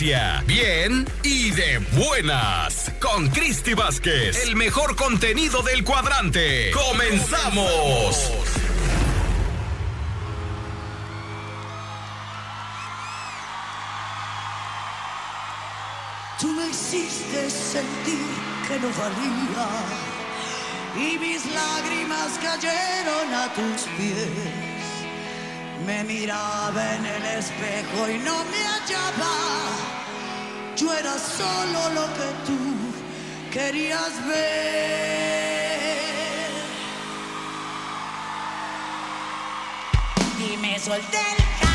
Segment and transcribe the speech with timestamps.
[0.00, 6.70] Bien y de buenas con Cristi Vázquez, el mejor contenido del cuadrante.
[6.70, 8.30] ¡Comenzamos!
[16.40, 18.20] Tú me hiciste sentir
[18.68, 19.68] que no valía
[20.94, 24.28] y mis lágrimas cayeron a tus pies.
[25.84, 29.97] Me miraba en el espejo y no me hallaba.
[30.78, 32.58] Yo era solo lo que tú
[33.52, 34.48] querías ver.
[40.38, 41.67] Y me solté el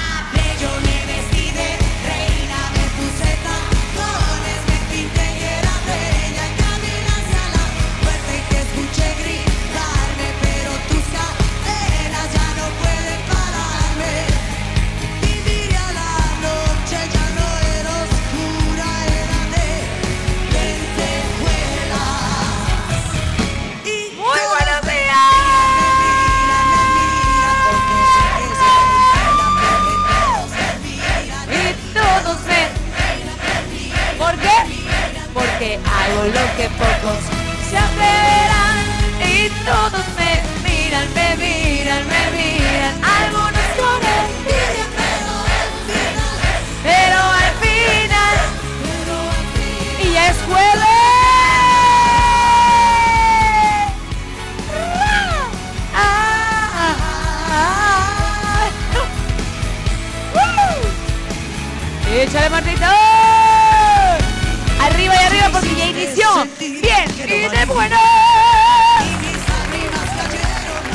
[35.63, 37.23] Porque hago lo que pocos
[37.69, 38.83] se atreverán.
[39.23, 40.31] Y todos me
[40.67, 42.93] miran, me miran, me miran.
[43.01, 44.85] Algunos con envidia,
[46.83, 48.37] pero al final.
[50.03, 50.97] Y es jueves.
[55.95, 56.95] Ah, ah,
[57.51, 58.67] ah.
[60.33, 60.83] ¡Uh!
[66.59, 67.95] Bien y de bueno.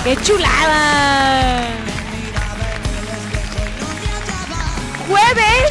[0.05, 1.67] ¡Qué chulada!
[5.09, 5.71] Jueves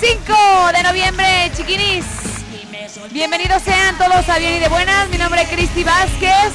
[0.00, 0.34] 5
[0.74, 2.06] de noviembre, chiquinis.
[3.10, 5.10] Bienvenidos sean todos a Bien y de Buenas.
[5.10, 6.52] Mi nombre es Cristi Vázquez.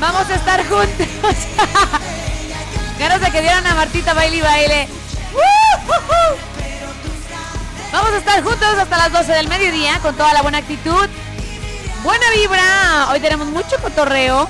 [0.00, 0.88] Vamos a estar juntos.
[2.98, 4.88] Ganas de que dieran a Martita baile y baile.
[5.34, 6.47] ¡Uh!
[7.92, 11.08] Vamos a estar juntos hasta las 12 del mediodía con toda la buena actitud.
[12.02, 13.08] Buena vibra.
[13.10, 14.48] Hoy tenemos mucho cotorreo.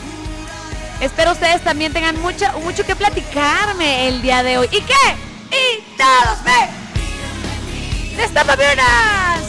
[1.01, 4.69] Espero ustedes también tengan mucho, mucho que platicarme el día de hoy.
[4.73, 4.95] ¿Y qué?
[5.53, 8.17] Y todos me.
[8.17, 9.41] ¡Destapa unas!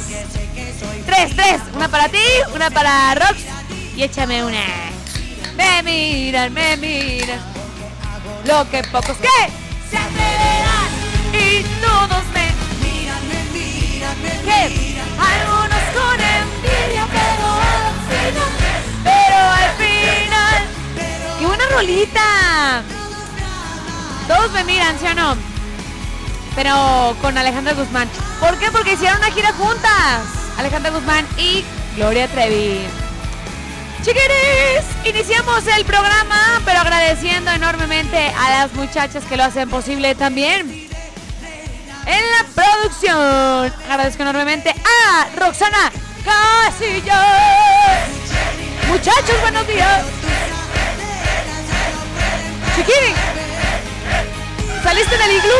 [1.07, 1.61] Tres, tres.
[1.73, 2.23] Una para ti,
[2.53, 3.39] una para Rox.
[3.95, 4.63] Y échame una.
[5.57, 7.39] Me miran, me miran.
[8.45, 9.27] Lo que pocos que
[9.89, 10.89] se atreverán.
[11.33, 12.48] Y todos me
[14.21, 18.51] que algunos con envidia, pero al final,
[19.03, 20.59] pero al final,
[21.39, 22.83] qué buena rolita.
[24.27, 25.35] Todos me miran, ¿sí o no?
[26.55, 28.09] Pero con Alejandra Guzmán.
[28.39, 28.71] ¿Por qué?
[28.71, 30.21] Porque hicieron una gira juntas.
[30.57, 31.63] Alejandra Guzmán y
[31.95, 32.85] Gloria Trevi.
[34.01, 40.78] Chiquiris, iniciamos el programa, pero agradeciendo enormemente a las muchachas que lo hacen posible también.
[42.05, 45.91] En la producción, agradezco enormemente a Roxana
[46.23, 48.07] Casillas.
[48.87, 50.03] Muchachos, buenos días.
[52.75, 53.13] Chiquiri,
[54.83, 55.53] ¿saliste del iglú?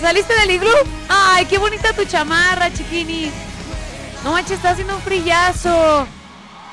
[0.00, 0.70] ¿Saliste del iglú?
[1.08, 3.30] Ay, qué bonita tu chamarra, chiquini.
[4.24, 6.06] No manches, está haciendo un frillazo.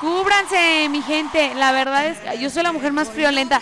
[0.00, 1.54] Cúbranse, mi gente.
[1.54, 3.60] La verdad es que yo soy la mujer más friolenta.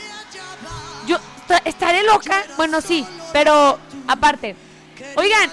[1.07, 2.43] Yo esta- estaré loca.
[2.57, 4.57] Bueno, sí, pero aparte.
[5.17, 5.51] Oigan,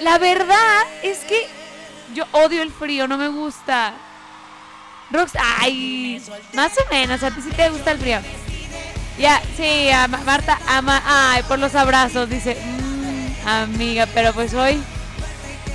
[0.00, 1.46] la verdad es que
[2.14, 3.94] yo odio el frío, no me gusta.
[5.10, 6.22] Rox, ay,
[6.54, 8.18] más o menos, a ti sí te gusta el frío.
[9.18, 9.90] Ya, sí,
[10.24, 14.82] Marta ama, ay, por los abrazos, dice, "Mm, amiga, pero pues hoy,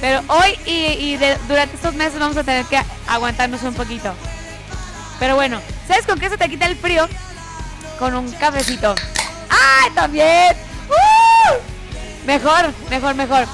[0.02, 4.14] pero hoy y, durante estos meses vamos a tener que aguantarnos un poquito.
[5.20, 7.08] Pero bueno, ¿sabes con qué se te quita el frío?
[7.98, 8.94] Con un cafecito.
[9.50, 10.56] ¡Ay, también!
[10.90, 11.77] ¡Uh!
[12.28, 13.46] Mejor, mejor, mejor.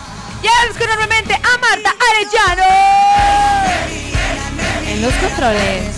[0.42, 2.64] Y agradezco enormemente a Marta Arellano.
[4.88, 5.96] En los controles.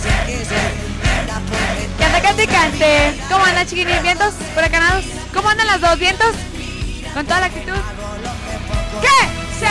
[1.98, 3.18] Canta, cante, cante.
[3.30, 4.02] ¿Cómo andan, chiquilines?
[4.02, 4.34] ¿Vientos?
[4.54, 5.06] ¿Huracanados?
[5.32, 5.98] ¿Cómo andan las dos?
[5.98, 6.34] ¿Vientos?
[7.14, 7.72] Con toda la actitud.
[9.00, 9.08] ¿Qué?
[9.58, 9.66] Se.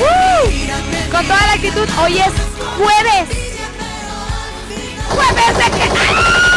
[0.00, 1.12] ¡Uh!
[1.12, 1.88] Con toda la actitud.
[2.02, 2.32] Hoy es
[2.78, 3.28] jueves.
[5.10, 5.90] Jueves de que.
[5.92, 6.47] ¡Ah!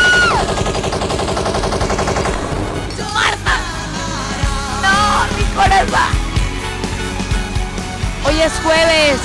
[8.26, 9.20] Hoy es jueves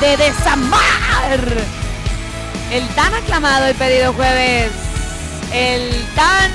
[0.00, 1.40] de desamar.
[2.72, 4.72] El tan aclamado y pedido jueves.
[5.52, 6.50] El tan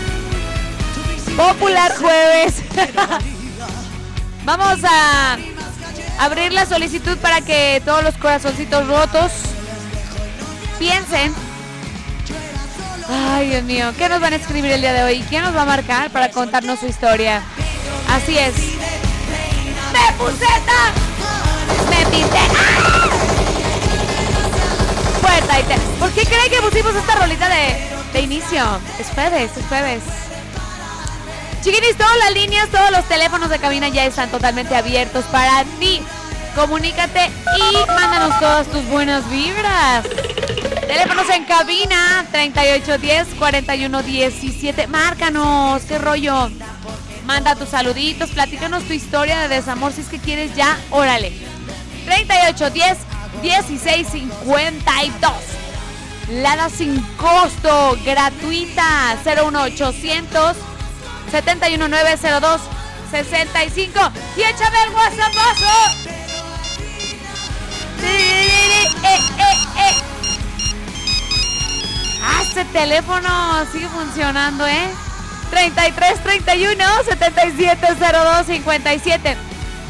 [1.38, 2.56] popular jueves.
[4.44, 5.38] Vamos a
[6.20, 9.32] abrir la solicitud para que todos los corazoncitos rotos
[10.80, 11.34] piensen.
[13.10, 15.24] Ay, Dios mío, ¿qué nos van a escribir el día de hoy?
[15.30, 17.42] ¿Quién nos va a marcar para contarnos su historia?
[18.10, 18.56] Así es.
[19.94, 20.92] ¡Me puseta!
[21.90, 22.40] ¡Me pinté!
[22.58, 23.10] ¡Ah!
[25.22, 25.76] Puerta.
[26.00, 27.76] ¿Por qué creen que pusimos esta rolita de,
[28.14, 28.64] de inicio?
[29.00, 30.02] Es jueves, es jueves.
[31.62, 36.02] Chiquinis, todas las líneas, todos los teléfonos de cabina ya están totalmente abiertos para ti.
[36.56, 40.04] Comunícate y mándanos todas tus buenas vibras.
[40.88, 44.88] Teléfonos en cabina 3810 4117.
[44.88, 46.50] Márcanos, qué rollo.
[47.32, 51.32] Manda tus saluditos, platícanos tu historia de desamor si es que quieres ya, órale.
[52.04, 52.98] 3810
[53.42, 55.32] 1652.
[56.28, 60.58] Lada sin costo, gratuita 01800
[61.32, 62.62] 71902
[63.12, 64.00] 65
[64.36, 65.74] y échame el WhatsAppazo.
[68.04, 69.20] Eh, eh,
[69.78, 69.96] eh.
[72.22, 74.90] Ah, ese teléfono sigue funcionando, ¿eh?
[75.52, 79.38] 33 31 7702 57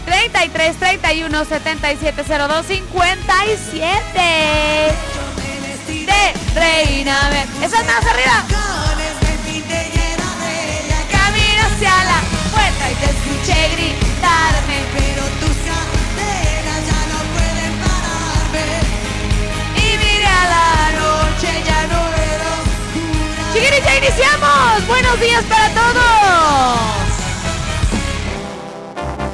[0.06, 4.02] 33 31 7702 57
[6.06, 8.44] de Reina Ver- Esa es más arriba.
[11.12, 12.20] Camino hacia la
[12.52, 14.78] puerta y te escuché gritarme.
[14.94, 18.66] Pero tus cadenas ya no pueden pararme.
[19.78, 20.66] y miré a la
[23.72, 24.88] Chiquiris, ya iniciamos.
[24.88, 26.80] Buenos días para todos.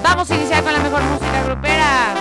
[0.03, 2.13] Vamos a iniciar con la mejor música grupera.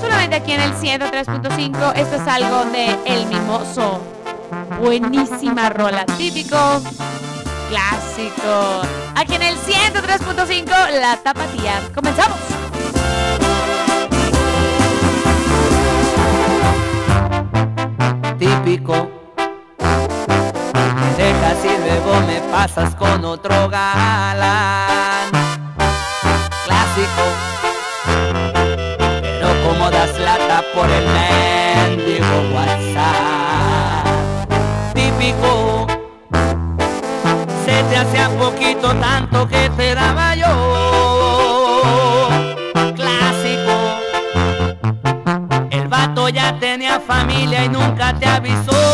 [0.00, 1.92] Solamente aquí en el 103.5.
[1.94, 4.00] Esto es algo de El Mimoso.
[4.80, 6.04] Buenísima rola.
[6.06, 6.80] Típico.
[7.68, 8.82] Clásico.
[9.14, 11.00] Aquí en el 103.5.
[11.00, 11.80] La tapatía.
[11.94, 12.38] Comenzamos.
[18.38, 19.27] típico.
[21.58, 25.30] Dejas y luego me pasas con otro galán.
[26.64, 27.22] Clásico.
[29.22, 34.06] Pero como das lata por el mendigo WhatsApp.
[34.94, 35.86] Típico.
[37.64, 42.30] Se te hacía poquito tanto que te daba yo.
[42.94, 43.72] Clásico.
[45.70, 48.87] El vato ya tenía familia y nunca te avisó.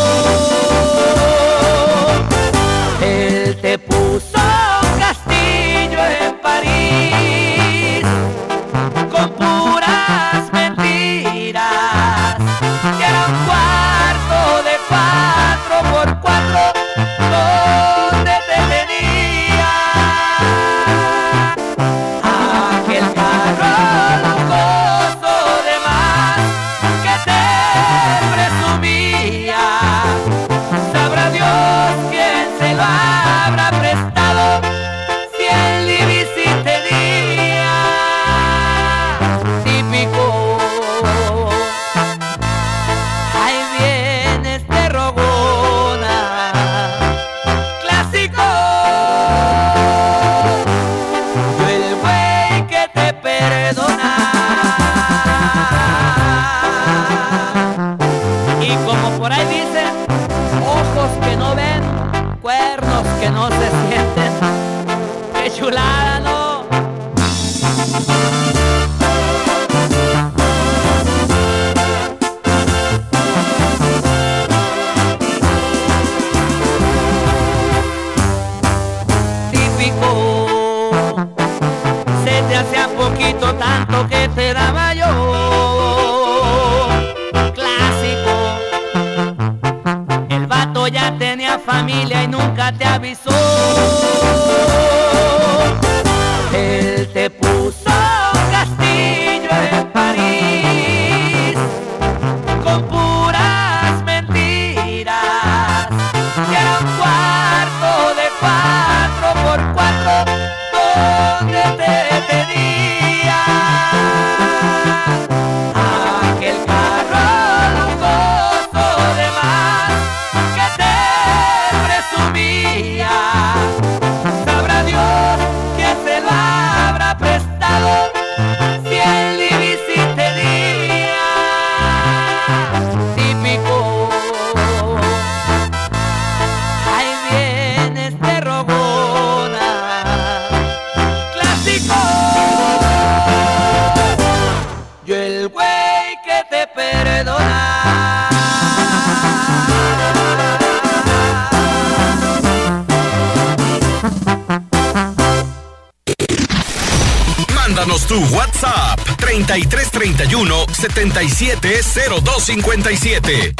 [157.93, 163.53] Su WhatsApp 3331 770257.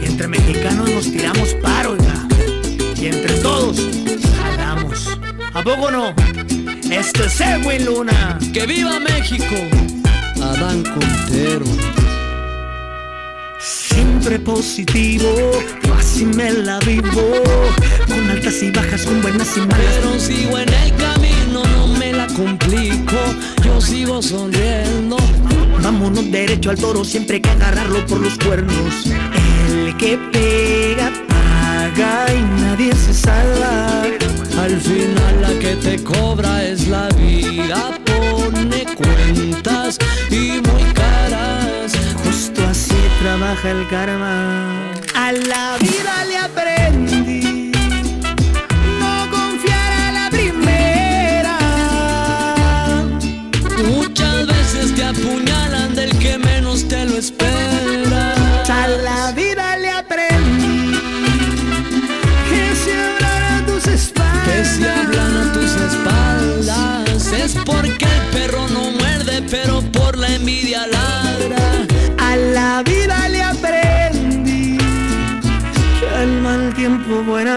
[0.00, 2.28] Y entre mexicanos nos tiramos paro, oiga.
[2.96, 3.76] Y entre todos
[4.40, 5.18] jalamos.
[5.52, 6.14] ¿A poco no?
[6.90, 8.38] Este es Edwin Luna.
[8.52, 9.56] ¡Que viva México!
[10.40, 11.64] Adán Contero.
[14.20, 15.34] Siempre positivo,
[15.82, 17.22] yo así me la vivo.
[18.06, 19.78] Con altas y bajas, con buenas y malas.
[19.96, 23.16] Pero sigo en el camino, no me la complico.
[23.64, 25.16] Yo sigo sonriendo.
[25.82, 29.06] Vámonos derecho al toro, siempre hay que agarrarlo por los cuernos.
[29.06, 34.02] El que pega, paga y nadie se salva.
[34.60, 37.98] Al final la que te cobra es la vida.
[38.04, 39.96] Pone cuentas
[40.30, 40.99] y muy
[43.20, 44.92] trabaja el karma.
[45.14, 47.72] A la vida le aprendí.
[49.00, 51.58] No confiar a la primera.
[53.94, 58.34] Muchas veces te apuñalan del que menos te lo espera.
[58.68, 60.94] A la vida le aprendí.
[62.48, 64.44] Que se abran a tus espaldas.
[64.46, 67.54] Que si hablan a tus espaldas es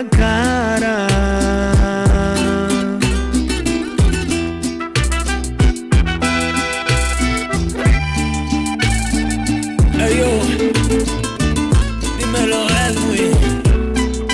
[0.02, 1.08] cara.
[9.96, 10.30] Hey yo,
[12.18, 13.34] dímelo Edwin,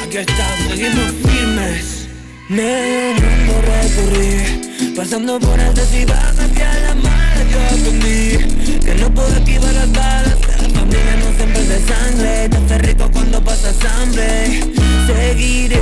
[0.04, 2.08] aquí estamos, seguimos firmes.
[2.48, 8.96] Medio mundo recorrí, pasando por altas y bajas que a la mala yo aprendí que
[8.96, 13.10] no puedo esquivar las balas, la familia no siempre es de sangre, te hace rico
[13.12, 14.79] cuando pasas hambre.
[15.16, 15.82] Seguiré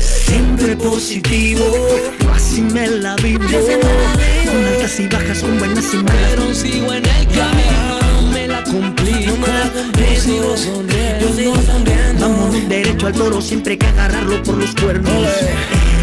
[0.00, 1.64] Siempre positivo,
[2.34, 3.44] así me la vivo.
[3.44, 6.30] Con altas y bajas, con buenas y malas.
[6.30, 9.36] Pero sigo en el camino, no me la complico.
[9.96, 11.20] Yo sigo sonriendo.
[11.20, 12.28] yo sigo sonriendo.
[12.28, 15.12] Vamos derecho al toro, siempre hay que agarrarlo por los cuernos.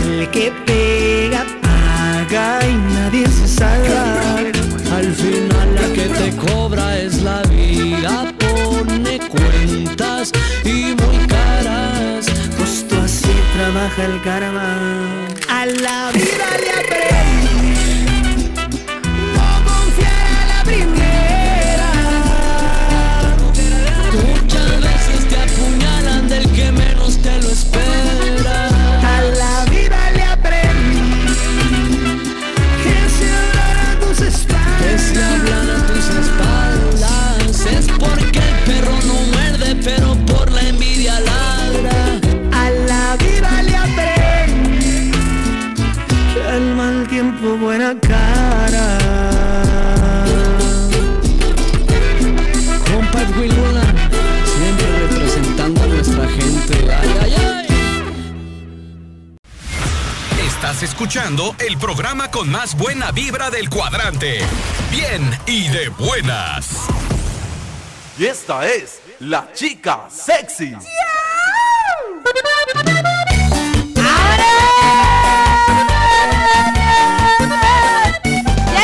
[0.08, 4.38] El que pega, paga y nadie se salva.
[4.96, 5.52] Al final
[13.95, 15.27] trabaja el karma.
[15.50, 16.92] A la vida
[60.84, 64.40] escuchando el programa con más buena vibra del cuadrante.
[64.92, 66.88] Bien y de buenas.
[68.20, 70.72] Y esta es la chica sexy.
[70.72, 70.80] ¡Ya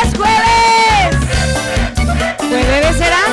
[0.01, 1.17] es jueves!
[2.37, 3.23] ¿Jueves será?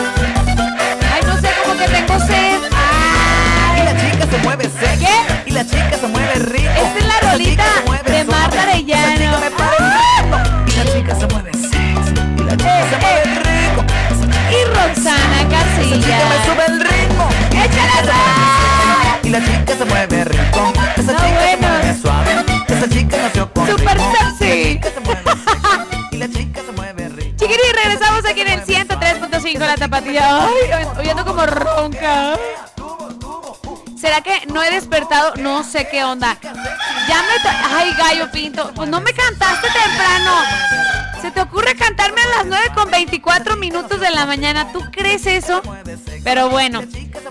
[1.15, 2.61] Ay, no sé, como que tengo sed.
[2.63, 4.71] Y Ay, la chica se mueve.
[5.47, 6.71] Y la chica se mueve rico.
[6.71, 7.66] Esta es la rolita
[16.07, 17.29] chica me sube el ritmo.
[17.51, 18.13] ¡Échale!
[19.23, 20.73] Y la chica se mueve rico.
[20.97, 21.69] Esa No, chica se bueno.
[21.69, 22.45] mueve suave.
[22.69, 24.15] Esa chica nació con Super ritmo.
[24.39, 24.81] sexy.
[24.81, 24.81] Se.
[26.13, 27.37] Y la chica se mueve rico.
[27.39, 30.45] Chiquiri, regresamos aquí en el 103.5 La Tapatía.
[30.47, 32.37] Ay, hoy ando como ronca.
[34.01, 35.35] ¿Será que no he despertado?
[35.37, 36.37] No sé qué onda.
[36.43, 37.51] Ya me...
[37.77, 38.71] Ay, gallo pinto.
[38.75, 40.33] Pues no me cantaste temprano.
[41.23, 44.71] ¿Se te ocurre cantarme a las 9 con 24 minutos de la mañana?
[44.73, 45.61] ¿Tú crees eso?
[46.26, 46.83] Pero bueno,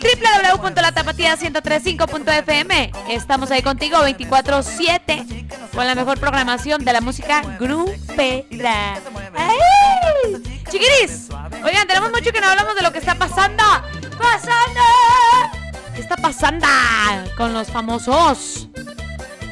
[0.02, 2.92] www.latapatía1035.fm.
[3.08, 8.98] Estamos ahí contigo 24-7 con la mejor programación de la música grupera.
[9.36, 10.42] ¡Ay!
[10.68, 11.28] Chiquiris,
[11.64, 13.62] oigan, tenemos mucho que no hablamos de lo que está pasando.
[14.18, 14.80] ¡Pasando!
[15.94, 16.66] ¿Qué está pasando
[17.36, 18.66] con los famosos?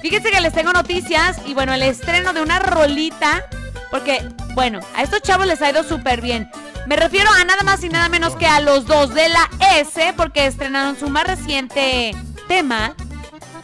[0.02, 3.46] Fíjense que les tengo noticias y bueno, el estreno de una rolita,
[3.90, 6.50] porque bueno, a estos chavos les ha ido súper bien.
[6.86, 10.12] Me refiero a nada más y nada menos que a los dos de la S,
[10.16, 12.14] porque estrenaron su más reciente
[12.48, 12.94] tema,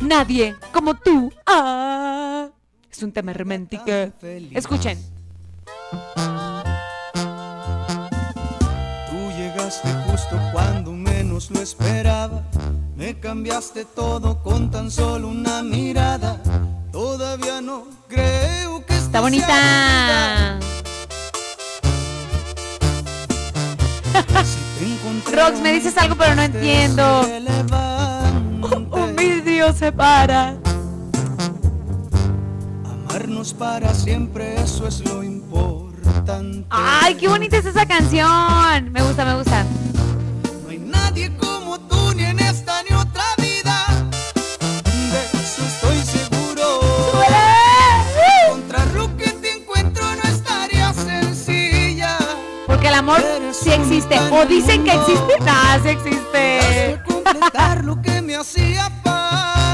[0.01, 1.33] Nadie como tú.
[1.47, 2.49] Ah,
[2.91, 3.85] es un tema romántico.
[4.53, 4.99] Escuchen.
[9.11, 12.43] Tú llegaste justo cuando menos lo esperaba.
[12.95, 16.41] Me cambiaste todo con tan solo una mirada.
[16.93, 20.59] Todavía no creo que Está bonita.
[25.33, 27.23] Rox, me dices algo pero no entiendo.
[29.17, 30.57] Mi Dios se para.
[32.85, 36.67] Amarnos para siempre, eso es lo importante.
[36.69, 38.93] Ay, qué bonita es esa canción.
[38.93, 39.65] Me gusta, me gusta.
[40.65, 41.56] No hay nadie como
[53.07, 54.19] amor sí existe.
[54.31, 55.35] O dicen que existe.
[55.41, 57.01] No, sí existe.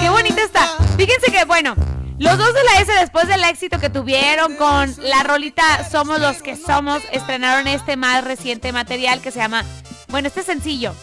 [0.00, 0.68] Qué bonita está.
[0.96, 1.74] Fíjense que, bueno,
[2.18, 6.42] los dos de la S, después del éxito que tuvieron con la rolita Somos los
[6.42, 9.64] que somos, estrenaron este más reciente material que se llama,
[10.08, 10.94] bueno, este sencillo.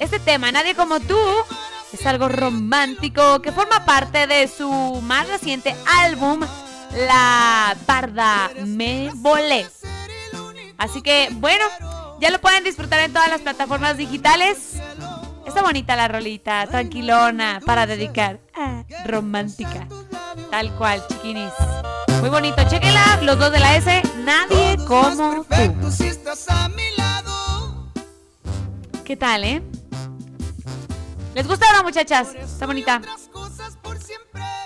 [0.00, 1.18] Este tema, Nadie como tú,
[1.92, 4.70] es algo romántico que forma parte de su
[5.02, 6.40] más reciente álbum,
[7.06, 9.10] La Parda Me.
[10.80, 11.62] Así que, bueno,
[12.20, 14.76] ya lo pueden disfrutar en todas las plataformas digitales.
[15.46, 18.40] Está bonita la rolita, tranquilona, para dedicar.
[18.54, 19.86] Ah, romántica.
[20.50, 21.52] Tal cual, chiquinis.
[22.20, 25.94] Muy bonito, chequenla, los dos de la S, nadie como tú.
[29.04, 29.62] ¿Qué tal, eh?
[31.34, 32.34] ¿Les gusta o no, muchachas?
[32.34, 33.02] Está bonita.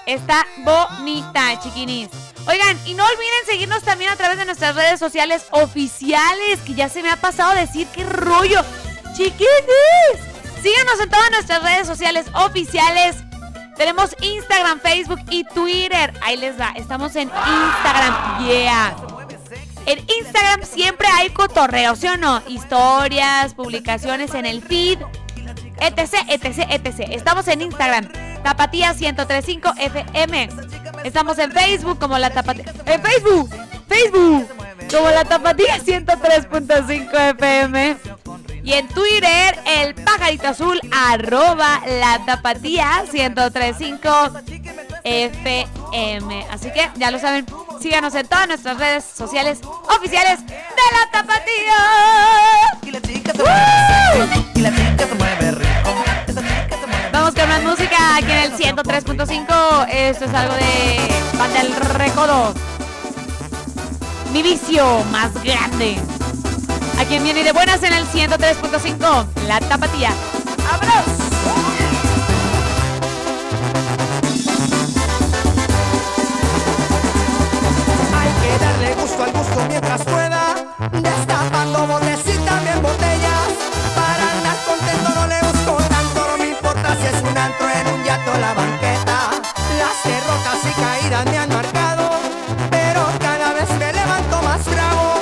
[0.06, 2.23] Está bonita, chiquinis.
[2.46, 6.88] Oigan, y no olviden seguirnos también a través de nuestras redes sociales oficiales, que ya
[6.88, 8.60] se me ha pasado decir qué rollo.
[9.16, 9.48] Chiquinis,
[10.62, 13.16] síganos en todas nuestras redes sociales oficiales.
[13.76, 16.12] Tenemos Instagram, Facebook y Twitter.
[16.22, 16.72] Ahí les da.
[16.76, 18.46] Estamos en Instagram.
[18.46, 18.96] Yeah.
[19.86, 22.42] En Instagram siempre hay cotorreo, ¿sí o no?
[22.46, 24.98] Historias, publicaciones en el feed,
[25.80, 27.08] etc, etc, etc.
[27.10, 28.08] Estamos en Instagram,
[28.44, 30.48] Tapatía 1035 FM.
[31.02, 32.66] Estamos en Facebook como la Tapatía.
[32.84, 33.50] En Facebook,
[33.88, 34.46] Facebook,
[34.90, 37.96] como la Tapatía 103.5 FM.
[38.62, 44.08] Y en Twitter, el pajarito azul, arroba la tapatía 1035
[45.04, 46.46] FM.
[46.50, 47.46] Así que ya lo saben,
[47.80, 50.54] síganos en todas nuestras redes sociales oficiales de
[50.92, 51.76] la tapatía.
[54.18, 55.63] Vamos
[57.46, 59.86] más música aquí en el 103.5.
[59.90, 62.54] Esto es algo de Banda El Recodo.
[64.32, 65.96] Mi vicio más grande.
[66.98, 70.10] A quien viene de buenas en el 103.5, la tapatía.
[70.64, 71.04] ¡Vámonos!
[78.16, 80.54] Hay que darle gusto al gusto mientras pueda,
[90.04, 92.10] derrotas y caídas me han marcado,
[92.70, 95.14] pero cada vez me levanto más bravo.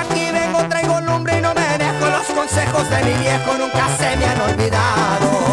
[0.00, 4.16] Aquí vengo, traigo lumbre y no me dejo los consejos de mi viejo, nunca se
[4.16, 5.45] me han olvidado.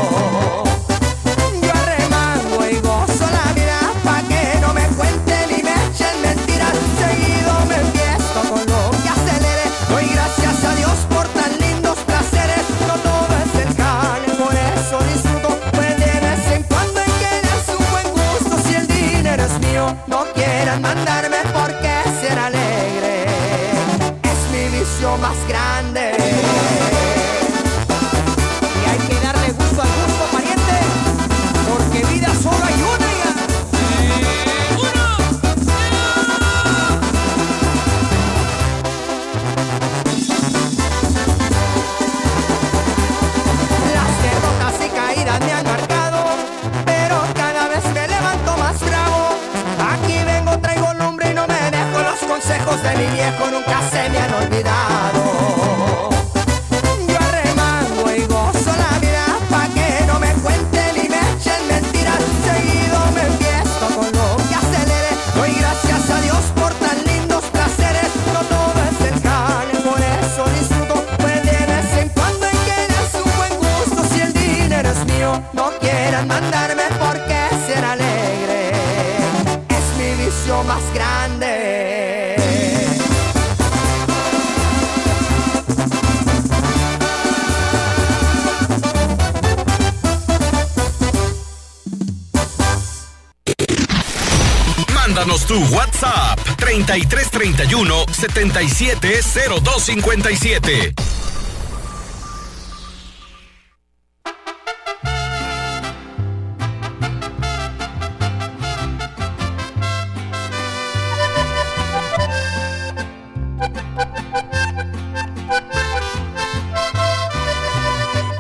[95.48, 100.94] Tu WhatsApp 3331 770257.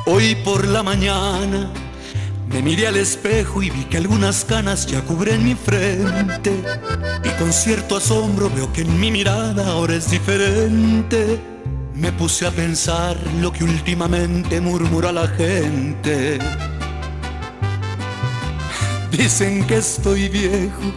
[0.06, 1.72] Hoy por la mañana
[2.54, 6.64] me miré al espejo y vi que algunas canas ya cubren mi frente.
[7.24, 11.40] Y con cierto asombro veo que en mi mirada ahora es diferente.
[11.96, 16.38] Me puse a pensar lo que últimamente murmura la gente.
[19.12, 20.94] Dicen que estoy viejo.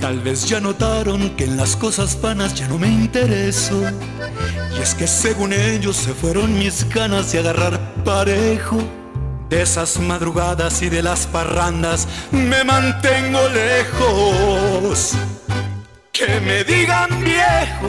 [0.00, 3.82] Tal vez ya notaron que en las cosas vanas ya no me intereso.
[4.78, 8.78] Y es que según ellos se fueron mis ganas de agarrar parejo.
[9.48, 15.12] De esas madrugadas y de las parrandas me mantengo lejos.
[16.12, 17.88] Que me digan viejo,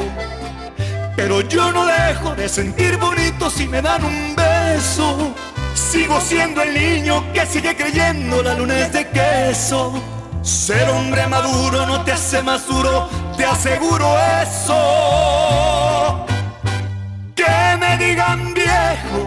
[1.15, 5.33] pero yo no dejo de sentir bonito si me dan un beso.
[5.73, 9.93] Sigo siendo el niño que sigue creyendo la luna es de queso.
[10.43, 16.25] Ser hombre maduro no te hace más duro, te aseguro eso.
[17.35, 19.26] Que me digan viejo,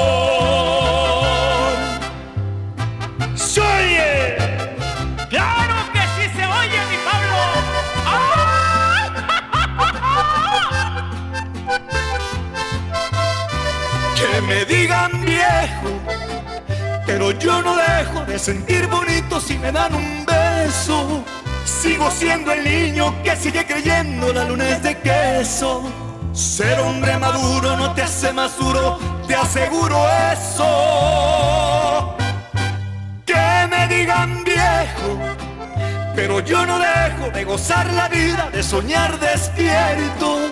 [14.51, 15.89] Me digan viejo,
[17.05, 21.23] pero yo no dejo de sentir bonito si me dan un beso.
[21.63, 25.83] Sigo siendo el niño que sigue creyendo la luna es de queso.
[26.33, 29.97] Ser hombre maduro no te hace más duro, te aseguro
[30.33, 30.69] eso.
[33.25, 35.11] Que me digan viejo,
[36.15, 40.51] pero yo no dejo de gozar la vida, de soñar despierto.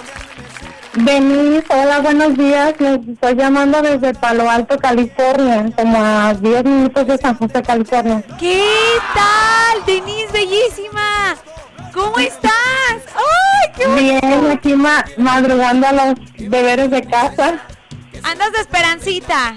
[0.94, 2.74] Denise, hola, buenos días.
[2.80, 8.24] Les estoy llamando desde Palo Alto, California, como a 10 minutos de San José, California.
[8.40, 8.64] ¿Qué
[9.14, 9.86] tal?
[9.86, 11.36] Denise, bellísima.
[11.96, 12.52] ¿Cómo estás?
[13.14, 14.26] ¡Ay, qué bonito!
[14.28, 17.54] Bien, aquí ma- madrugando a los deberes de casa.
[18.22, 19.54] Andas de esperancita.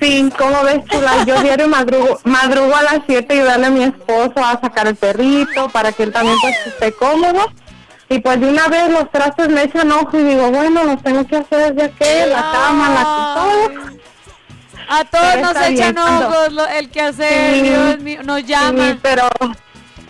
[0.00, 0.80] Sí, ¿cómo ves
[1.26, 4.96] Yo diario madrugo, madrugo a las 7 y ayudarle a mi esposo a sacar el
[4.96, 7.52] perrito para que él también pues, esté cómodo.
[8.08, 11.26] Y pues de una vez los trastes me echan ojo y digo, bueno, los tengo
[11.26, 13.98] que hacer ya que la cama, la todo.
[14.90, 17.60] A todos nos bien, echan ojos lo- el que hacer, Sí.
[17.62, 18.88] Dios mío, nos llama.
[18.92, 19.28] Sí, pero,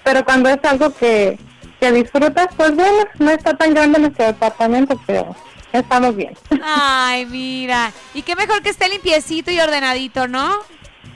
[0.08, 1.38] pero cuando es algo que,
[1.78, 5.36] que disfrutas, pues bueno, no está tan grande nuestro departamento, pero
[5.70, 6.32] estamos bien.
[6.64, 7.92] Ay, mira.
[8.14, 10.60] Y qué mejor que esté limpiecito y ordenadito, ¿no?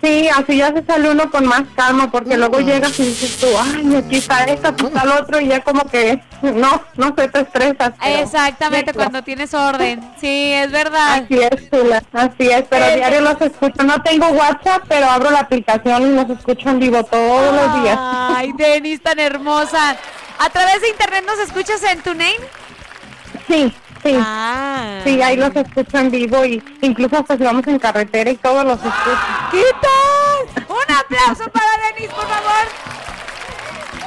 [0.03, 3.47] Sí, así ya se sale uno con más calma, porque luego llegas y dices tú,
[3.57, 7.29] ay, aquí está esto, aquí está el otro, y ya como que, no, no sé,
[7.29, 7.93] te estresas.
[8.05, 10.01] Exactamente, cuando tienes orden.
[10.21, 11.23] Sí, es verdad.
[11.23, 13.83] Así es, Chula, así es, pero Eh, diario los escucho.
[13.85, 17.97] No tengo WhatsApp, pero abro la aplicación y los escucho en vivo todos los días.
[18.01, 19.97] Ay, Denis, tan hermosa.
[20.41, 22.41] ¿A través de internet nos escuchas en TuneIn?
[23.47, 24.17] Sí, sí.
[24.19, 25.01] Ah.
[25.05, 28.65] Sí, ahí los escucho en vivo y incluso hasta si vamos en carretera y todos
[28.65, 29.19] los escucho.
[29.51, 30.67] ¿Qué tal?
[30.69, 32.67] Un aplauso para Denis, por favor.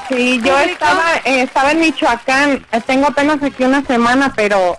[0.10, 4.78] Sí, yo estaba, eh, estaba en Michoacán, eh, tengo apenas aquí una semana, pero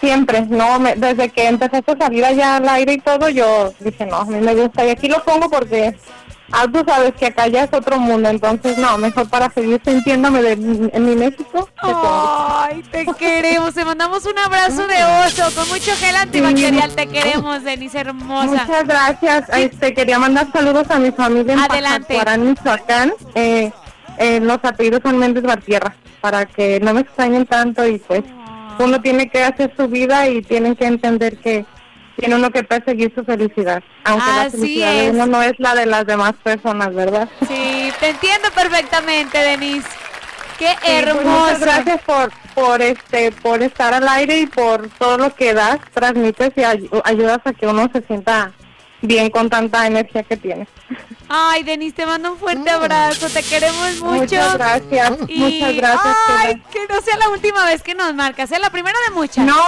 [0.00, 4.06] siempre, no, me- desde que empezaste a salir allá al aire y todo, yo dije,
[4.06, 4.84] no, a mí me gusta.
[4.86, 5.94] Y aquí lo pongo porque,
[6.52, 10.42] ah, tú sabes que acá ya es otro mundo, entonces no, mejor para seguir sintiéndome
[10.42, 11.88] de, en mi México, te.
[11.88, 13.74] Ay, te queremos.
[13.74, 16.94] Te mandamos un abrazo de oso con mucho gel antibacterial.
[16.94, 18.46] Te queremos, Denis, hermosa.
[18.46, 19.48] Muchas gracias.
[19.50, 22.18] Este, quería mandar saludos a mi familia en Adelante.
[22.38, 23.12] Michoacán.
[23.34, 23.72] Eh,
[24.18, 28.22] eh, los apellidos son Méndez Bartierra, para que no me extrañen tanto y pues
[28.78, 31.66] uno tiene que hacer su vida y tienen que entender que
[32.16, 35.86] tiene uno que perseguir su felicidad, aunque la felicidad de uno no es la de
[35.86, 37.28] las demás personas, ¿verdad?
[37.46, 39.84] Sí, te entiendo perfectamente, Denis.
[40.58, 41.28] Qué Sí, pues, hermoso.
[41.28, 45.78] muchas gracias por por este por estar al aire y por todo lo que das,
[45.92, 48.52] transmites y ay- ayudas a que uno se sienta
[49.02, 50.66] bien con tanta energía que tienes.
[51.28, 53.28] Ay, Denis, te mando un fuerte abrazo.
[53.28, 54.20] Te queremos mucho.
[54.22, 56.16] Muchas gracias, Y- muchas gracias.
[56.38, 58.50] Ay, que no sea la última vez que nos marcas.
[58.50, 59.44] Es la primera de muchas.
[59.44, 59.60] No,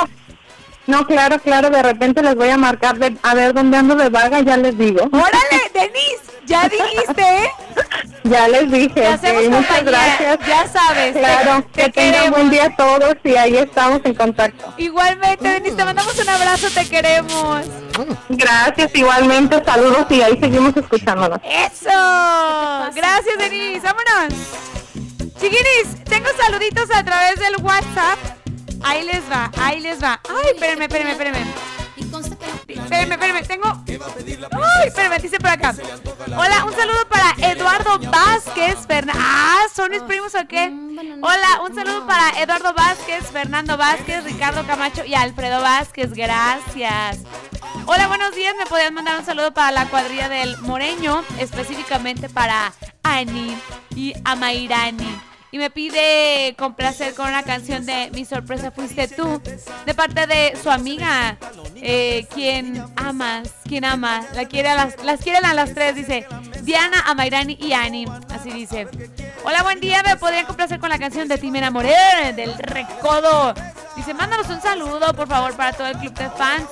[0.89, 4.09] no, claro, claro, de repente les voy a marcar de, a ver dónde ando de
[4.09, 5.05] vaga, ya les digo.
[5.13, 7.51] Órale, Denis, ya dijiste, ¿eh?
[8.25, 10.39] Ya les dije, Te muchas gracias.
[10.47, 12.31] ya sabes, te- Claro, te que tengan queremos.
[12.39, 14.75] buen día todos y ahí estamos en contacto.
[14.77, 17.65] Igualmente, Denis, te mandamos un abrazo, te queremos.
[18.29, 21.39] Gracias, igualmente, saludos y ahí seguimos escuchándonos.
[21.43, 21.91] ¡Eso!
[22.95, 23.83] Gracias, Denis.
[23.83, 24.35] Vámonos.
[25.41, 28.19] Chiquinis, tengo saluditos a través del WhatsApp.
[28.83, 30.21] Ahí les va, ahí les va.
[30.29, 31.69] Ay, espérenme, espérenme, espérenme.
[32.69, 33.83] Espérenme, espérenme, tengo.
[34.53, 35.75] Ay, espérenme, dice por acá.
[36.27, 39.23] Hola, un saludo para Eduardo Vázquez Fernández.
[39.25, 40.73] Ah, ¿son mis primos o qué?
[41.23, 46.13] Hola, un saludo para Eduardo Vázquez, Fernando Vázquez, Ricardo Camacho y Alfredo Vázquez.
[46.13, 47.19] Gracias.
[47.87, 48.55] Hola, buenos días.
[48.59, 53.57] Me podían mandar un saludo para la cuadrilla del Moreño, específicamente para Ani
[53.95, 55.21] y Amairani.
[55.51, 59.41] Y me pide complacer con una canción de Mi sorpresa fuiste tú,
[59.87, 61.39] de parte de su amiga,
[61.77, 66.27] eh, quien amas, quien ama, la quiere las, las quieren a las tres, dice
[66.63, 68.07] Diana, Amairani y Ani.
[68.31, 68.89] Así dice.
[69.45, 70.03] Hola, buen día.
[70.03, 71.95] Me podrían complacer con la canción de Ti me enamoré,
[72.35, 73.55] del Recodo.
[73.97, 76.69] Dice, mándanos un saludo, por favor, para todo el club de fans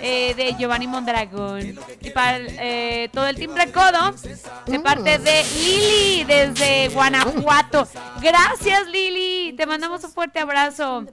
[0.00, 1.78] eh, de Giovanni Mondragón.
[2.00, 4.14] Y para eh, todo el Team Recodo,
[4.66, 7.88] de parte de Lili, desde Guanajuato.
[8.20, 9.52] Gracias, Lili.
[9.56, 11.06] Te mandamos un fuerte abrazo.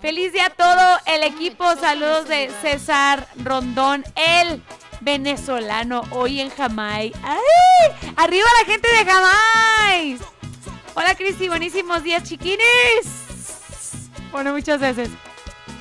[0.00, 1.64] Feliz día a todo el equipo.
[1.76, 4.62] Saludos de César Rondón, el
[5.00, 7.12] venezolano, hoy en Jamai.
[7.22, 8.12] ¡Ay!
[8.16, 10.18] ¡Arriba la gente de Jamai!
[10.94, 11.48] Hola, Cristi.
[11.48, 13.06] Buenísimos días, chiquines.
[14.32, 15.10] Bueno, muchas veces.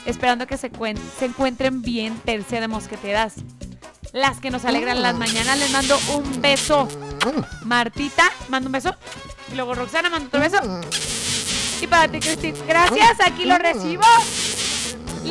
[0.06, 0.72] Esperando que se,
[1.20, 3.34] se encuentren bien, tercia de mosqueteras.
[4.14, 5.58] Las que nos alegran las mañanas.
[5.60, 6.88] Les mando un beso.
[7.64, 8.96] Martita, mando un beso.
[9.52, 10.58] Y luego Roxana, mando otro beso.
[11.82, 13.18] Y para ti, Cristi, gracias.
[13.26, 14.04] Aquí lo recibo.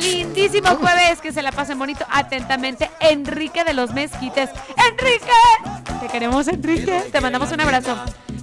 [0.00, 1.20] Lindísimo jueves.
[1.20, 2.04] Que se la pasen bonito.
[2.10, 4.50] Atentamente, Enrique de los Mezquites.
[4.90, 5.32] ¡Enrique!
[6.00, 7.08] Te queremos, Enrique.
[7.10, 7.96] Te mandamos un abrazo.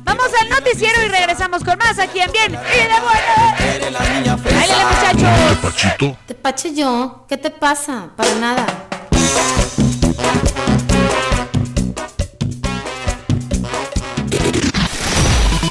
[0.03, 4.37] Vamos al noticiero y regresamos con más aquí en Bien y de Buena.
[4.37, 5.57] ¡Báilale, muchachos!
[5.61, 6.17] Pachito.
[6.27, 7.25] Te pache yo.
[7.27, 8.09] ¿Qué te pasa?
[8.15, 8.65] Para nada.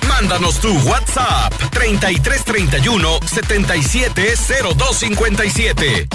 [0.09, 1.52] Mándanos tu WhatsApp
[1.83, 6.09] 3331 770257.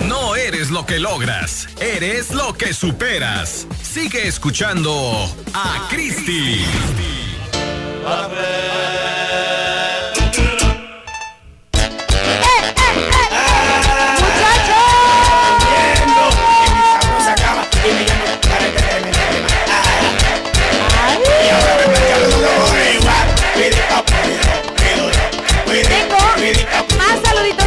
[0.00, 3.66] No eres lo que logras, eres lo que superas.
[3.82, 6.62] Sigue escuchando a Cristi.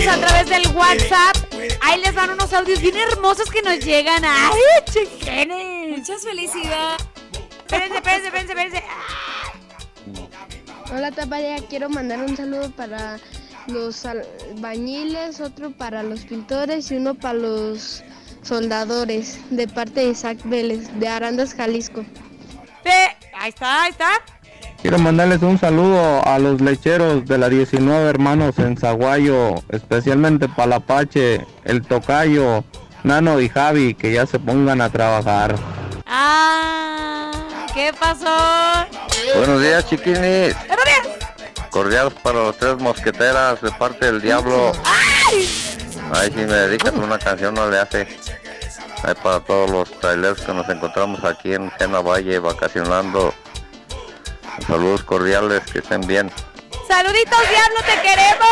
[0.09, 1.35] A través del WhatsApp.
[1.81, 4.23] Ahí les van unos audios bien hermosos que nos llegan.
[4.23, 5.97] ¡Ay, chiquenes!
[5.97, 7.05] Muchas felicidades.
[7.57, 8.83] Espérense, espérense, espérense, espérense.
[10.93, 13.19] Hola Tapaya, quiero mandar un saludo para
[13.67, 18.03] los albañiles, otro para los pintores y uno para los
[18.41, 22.05] soldadores, de parte de Isaac Vélez, de Arandas, Jalisco.
[23.39, 24.11] Ahí está, ahí está.
[24.81, 30.67] Quiero mandarles un saludo a los lecheros de la 19 hermanos en Zaguayo, especialmente para
[30.67, 32.63] la Pache, el Tocayo,
[33.03, 35.55] Nano y Javi, que ya se pongan a trabajar.
[36.05, 37.31] Ah,
[37.73, 38.87] ¿qué pasó?
[39.35, 40.55] Buenos días, chiquinis.
[40.67, 41.69] ¡Buenos días!
[41.71, 44.71] Cordiales para los tres mosqueteras de parte del diablo.
[44.85, 45.49] ¡Ay!
[46.13, 48.07] Ahí si me dedican una canción no le hace.
[49.03, 53.33] Ahí para todos los trailers que nos encontramos aquí en Sena Valle vacacionando.
[54.65, 56.31] Saludos cordiales, que estén bien.
[56.87, 58.47] ¡Saluditos, diablo, te queremos!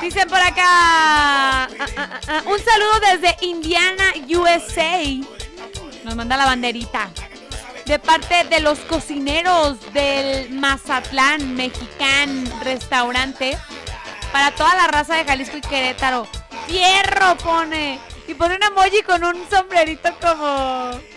[0.00, 1.64] Dicen por acá.
[1.64, 5.02] ah, ah, ah, un saludo desde Indiana, USA.
[6.04, 7.10] Nos manda la banderita.
[7.84, 13.58] De parte de los cocineros del Mazatlán Mexicán Restaurante.
[14.32, 16.26] Para toda la raza de Jalisco y Querétaro.
[16.66, 17.36] ¡Fierro!
[17.38, 17.98] Pone.
[18.28, 21.15] Y pone un emoji con un sombrerito como.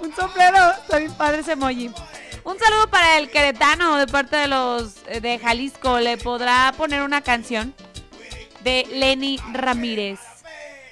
[0.00, 0.70] Un sombrero.
[0.82, 1.90] Está bien padre ese emoji.
[2.44, 5.98] Un saludo para el queretano de parte de los eh, de Jalisco.
[5.98, 7.74] Le podrá poner una canción
[8.62, 10.20] de Lenny Ramírez.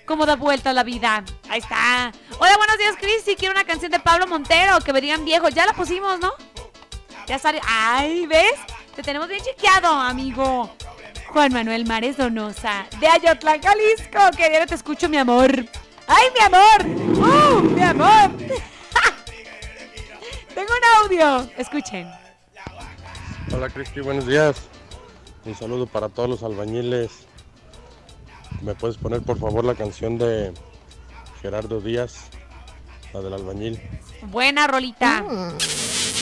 [0.04, 1.24] ¿Cómo da vuelta la vida?
[1.48, 2.12] Ahí está.
[2.38, 3.34] Hola, buenos días, Cristi.
[3.34, 5.52] Quiero una canción de Pablo Montero, que verían viejos.
[5.52, 6.32] Ya la pusimos, ¿no?
[7.26, 7.60] Ya salió.
[7.66, 8.54] Ay, ¿ves?
[8.94, 10.70] Te tenemos bien chequeado, amigo.
[11.28, 14.30] Juan Manuel Mares Donosa, de Ayotla, Jalisco.
[14.36, 15.66] Que diario te escucho, mi amor.
[16.06, 16.86] ¡Ay, mi amor!
[16.86, 18.30] ¡Uh, mi amor!
[20.56, 21.50] Tengo un audio.
[21.58, 22.10] Escuchen.
[23.54, 24.56] Hola Cristi, buenos días.
[25.44, 27.10] Un saludo para todos los albañiles.
[28.62, 30.54] ¿Me puedes poner por favor la canción de
[31.42, 32.30] Gerardo Díaz,
[33.12, 33.78] la del albañil?
[34.22, 35.22] Buena rolita.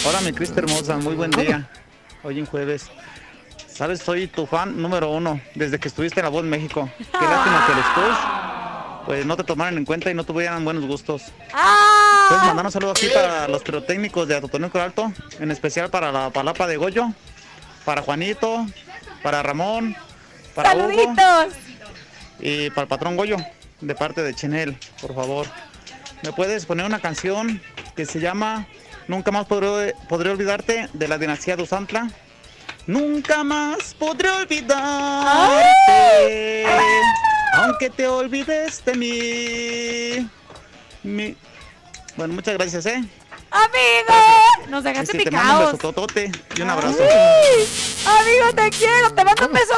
[0.05, 1.71] Hola mi Cristi hermosa, muy buen día.
[2.25, 2.91] Hoy en jueves.
[3.69, 6.91] Sabes, soy tu fan número uno desde que estuviste en La Voz México.
[6.99, 8.17] Qué lástima que después
[9.07, 11.23] pues no te tomaron en cuenta y no tuvieran buenos gustos.
[12.29, 16.31] Puedes mandar un saludo aquí para los pirotécnicos de Atotonilco Alto, en especial para la
[16.31, 17.09] palapa de Goyo,
[17.85, 18.67] para Juanito,
[19.23, 19.97] para Ramón,
[20.55, 21.55] para Hugo ¡Saluditos!
[22.41, 23.37] y para el patrón Goyo,
[23.81, 25.47] de parte de Chenel, por favor.
[26.23, 27.61] ¿Me puedes poner una canción
[27.95, 28.67] que se llama
[29.07, 32.09] Nunca más podré, podré olvidarte de la dinastía de Usantla?
[32.87, 36.67] Nunca más podré olvidarte,
[37.57, 40.29] aunque te olvides de mí.
[41.03, 41.37] Mi-
[42.17, 43.03] Bueno, muchas gracias, ¿eh?
[43.51, 44.15] ¡Amigo!
[44.69, 45.73] Nos dejaste Sí, te mando un picados.
[45.73, 46.99] besototote y un abrazo.
[47.03, 47.67] Ay,
[48.07, 49.13] amigo, te quiero.
[49.15, 49.75] Te mando un beso.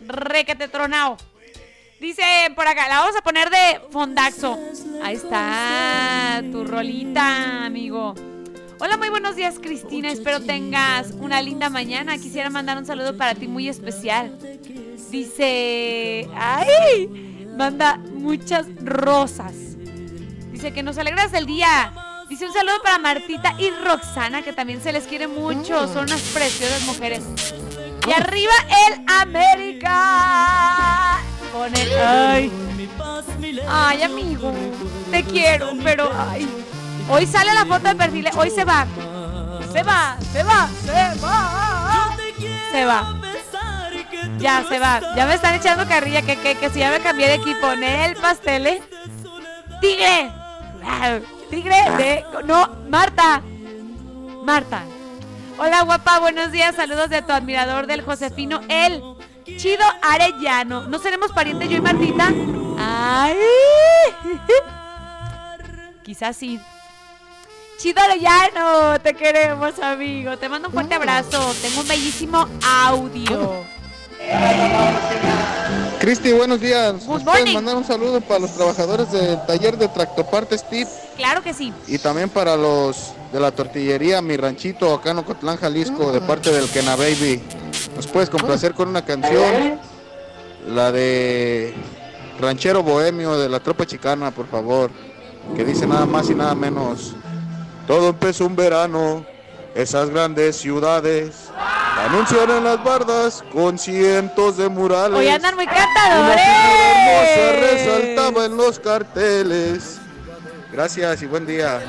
[0.00, 1.16] Requete tronao.
[2.00, 2.22] Dice
[2.54, 4.56] por acá, la vamos a poner de fondaxo.
[5.02, 8.14] Ahí está tu rolita, amigo.
[8.80, 10.08] Hola, muy buenos días, Cristina.
[10.08, 12.16] Espero tengas una linda mañana.
[12.16, 14.38] Quisiera mandar un saludo para ti muy especial.
[15.10, 19.54] Dice, ay, manda muchas rosas.
[20.52, 21.92] Dice que nos alegras del día.
[22.28, 25.88] Dice un saludo para Martita y Roxana, que también se les quiere mucho.
[25.88, 27.24] Son unas preciosas mujeres.
[28.06, 28.52] Y arriba
[28.88, 29.90] el América.
[31.52, 31.98] Con el.
[31.98, 32.52] Ay.
[33.68, 34.52] Ay, amigo.
[35.10, 36.12] Te quiero, pero.
[36.14, 36.46] Ay.
[37.10, 38.28] Hoy sale la foto de perfil.
[38.36, 38.86] Hoy se va.
[39.72, 42.14] Se va, se va, se va.
[42.72, 43.14] Se va.
[44.38, 45.00] Ya se va.
[45.16, 47.74] Ya me están echando carrilla que, que, que si ya me cambié de equipo.
[47.76, 48.80] Nel pastel.
[49.80, 50.30] ¡Tigre!
[50.84, 51.18] Ah,
[51.50, 51.76] ¡Tigre!
[51.98, 53.40] de- No, Marta.
[54.44, 54.82] Marta.
[55.58, 56.18] Hola, guapa.
[56.20, 56.74] Buenos días.
[56.76, 59.02] Saludos de tu admirador del Josefino, el
[59.56, 60.82] Chido Arellano.
[60.88, 62.28] ¿No seremos parientes yo y Martita?
[62.78, 63.36] ¡Ay!
[66.04, 66.60] Quizás sí.
[67.78, 70.36] Chido Arellano, te queremos, amigo.
[70.36, 71.54] Te mando un fuerte abrazo.
[71.62, 73.62] Tengo un bellísimo audio.
[76.00, 77.06] Cristi, buenos días.
[77.06, 77.54] Good ¿Nos pueden morning.
[77.54, 81.72] mandar un saludo para los trabajadores del taller de tractopartes TIP Claro que sí.
[81.86, 86.50] y también para los de la tortillería Mi Ranchito acá en Ocotlán, Jalisco, de parte
[86.52, 87.40] del Kena Baby.
[87.94, 89.78] ¿Nos puedes complacer con una canción?
[90.68, 91.74] La de
[92.40, 94.90] Ranchero Bohemio de la Tropa Chicana, por favor.
[95.56, 97.14] Que dice nada más y nada menos.
[97.88, 99.24] Todo empezó un verano,
[99.74, 101.48] esas grandes ciudades
[101.98, 105.18] anuncian en las bardas con cientos de murales.
[105.18, 106.40] Hoy andan muy Una cantadores.
[106.42, 109.98] figura hermosa resaltaba en los carteles.
[110.70, 111.80] Gracias y buen día.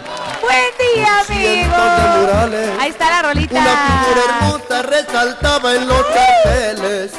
[0.41, 2.22] Buen día, amigo.
[2.22, 2.70] murales.
[2.80, 3.60] Ahí está la rolita.
[3.60, 7.12] Una figura hermosa resaltaba en los carteles.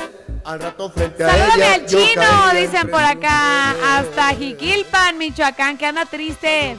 [0.44, 1.74] Al rato frente a Salúdame ella.
[1.74, 3.70] al chino, dicen por acá.
[3.98, 6.76] Hasta Jiquilpan, Michoacán, que anda triste.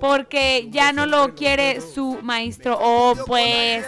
[0.00, 2.78] Porque ya no lo quiere su maestro.
[2.80, 3.84] Oh, pues.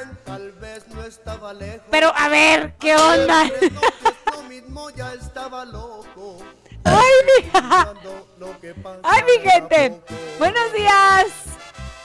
[1.91, 3.43] Pero a ver, ¿qué onda?
[6.85, 7.51] Ay, mi,
[9.03, 10.01] ay, mi gente.
[10.39, 11.27] Buenos días.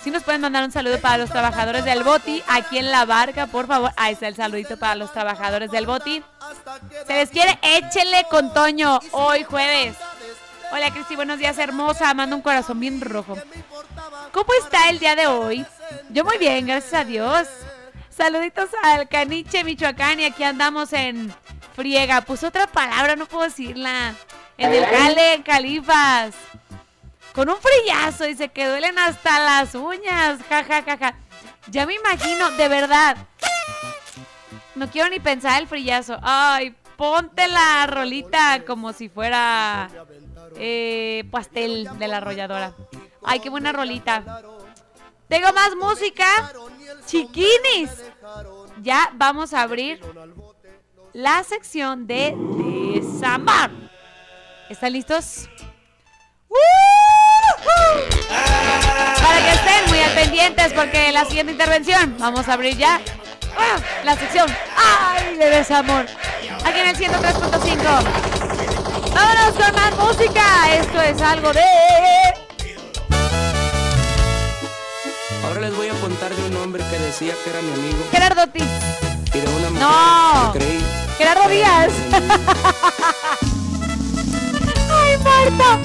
[0.03, 3.47] Si nos pueden mandar un saludo para los trabajadores del Boti aquí en la barca,
[3.47, 3.91] por favor.
[3.97, 6.23] Ahí está el saludito para los trabajadores del Boti.
[7.07, 9.95] Se les quiere, échenle con Toño hoy jueves.
[10.71, 12.13] Hola Cristi, buenos días, hermosa.
[12.13, 13.37] Mando un corazón bien rojo.
[14.31, 15.65] ¿Cómo está el día de hoy?
[16.09, 17.47] Yo muy bien, gracias a Dios.
[18.09, 21.33] Saluditos al Caniche, Michoacán, y aquí andamos en
[21.75, 22.21] friega.
[22.21, 24.13] Puso otra palabra, no puedo decirla.
[24.57, 26.35] En el Cale, en Califas.
[27.33, 30.39] Con un frillazo, dice que duelen hasta las uñas.
[30.49, 31.15] Ja, ja, ja, ja.
[31.67, 33.17] Ya me imagino, de verdad.
[34.79, 36.17] No quiero ni pensar el frillazo.
[36.21, 39.89] Ay, ponte la rolita como si fuera
[40.55, 42.73] eh, pastel de la arrolladora.
[43.21, 44.41] Ay, qué buena rolita.
[45.27, 46.25] Tengo más música.
[47.05, 47.91] Chiquinis.
[48.81, 49.99] Ya vamos a abrir
[51.11, 52.33] la sección de
[52.93, 53.71] Desamar.
[54.69, 55.49] ¿Están listos?
[58.29, 63.01] Para que estén muy al pendientes porque la siguiente intervención vamos a abrir ya
[63.59, 63.77] ¡ah!
[64.03, 64.47] la sección
[64.77, 65.35] ¡Ay!
[65.37, 66.05] de desamor.
[66.65, 67.77] Aquí en el 103.5.
[69.13, 70.73] Vámonos con más música.
[70.75, 71.61] Esto es algo de.
[75.45, 78.45] Ahora les voy a contar de un hombre que decía que era mi amigo Gerardo
[78.47, 78.59] T.
[78.59, 80.51] y de una mujer No.
[80.53, 80.85] que creí.
[81.17, 81.91] Gerardo Díaz.
[84.91, 85.79] Ay, Marta.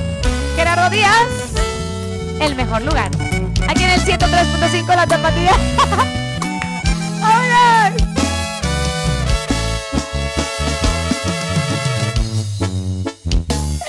[0.56, 1.28] Gerardo Díaz.
[2.40, 3.10] El mejor lugar.
[3.68, 5.52] Aquí en el 103.5 la tapatía.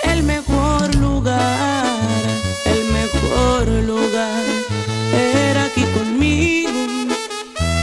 [0.04, 2.00] El mejor lugar,
[2.66, 4.44] el mejor lugar
[5.14, 6.72] era aquí conmigo.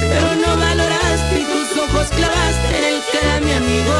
[0.00, 3.96] Pero no valoraste y tus ojos clavaste en el que era mi amigo.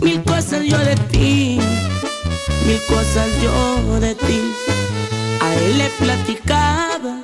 [0.00, 1.60] Mil cosas yo de ti,
[2.66, 4.40] mil cosas yo de ti.
[5.40, 7.17] A él le platicaba,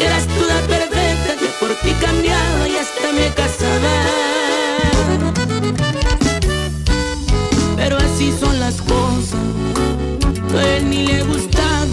[0.00, 3.94] eras tú la perfecta, que por ti cambiaba y hasta me casaba.
[7.76, 9.40] Pero así son las cosas,
[10.56, 11.86] a él ni le gustaba.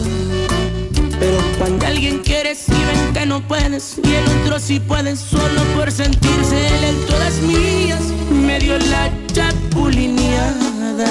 [1.20, 5.62] Pero cuando alguien quiere, si ven que no puedes, y el otro sí puede, solo
[5.76, 11.06] por sentirse él en todas mías, me dio la chapulineada.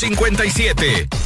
[0.00, 1.19] 57.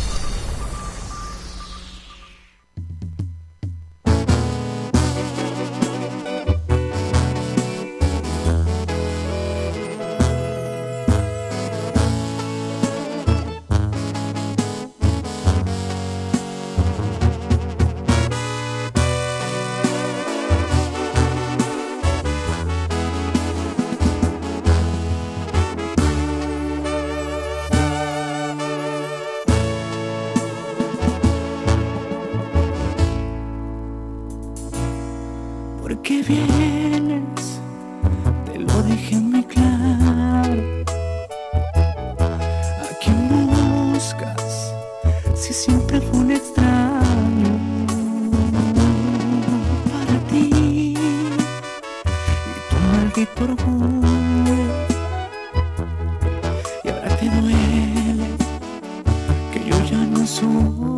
[60.35, 60.94] soul.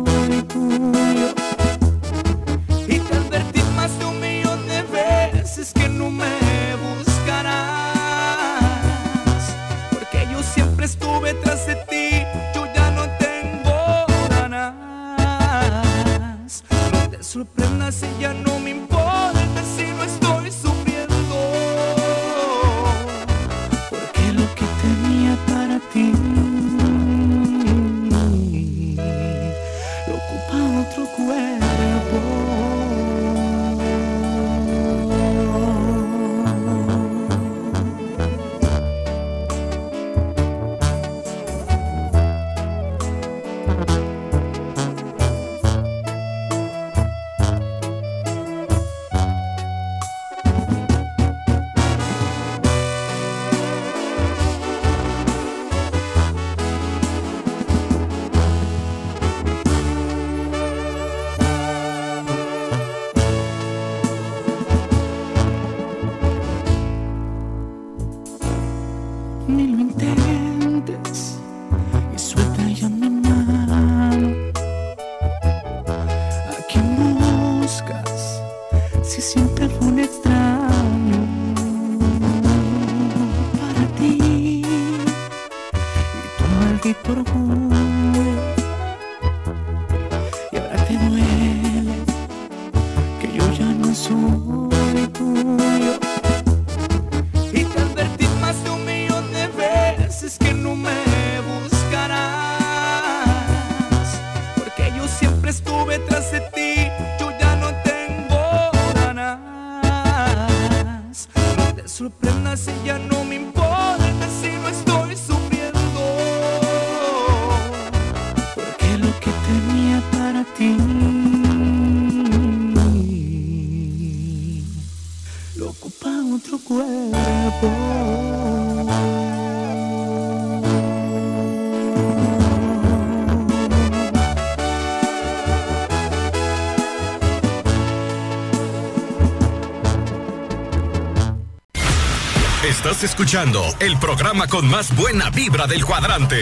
[142.89, 146.41] Estás escuchando el programa con más buena vibra del cuadrante.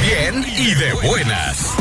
[0.00, 1.74] Bien y de buenas.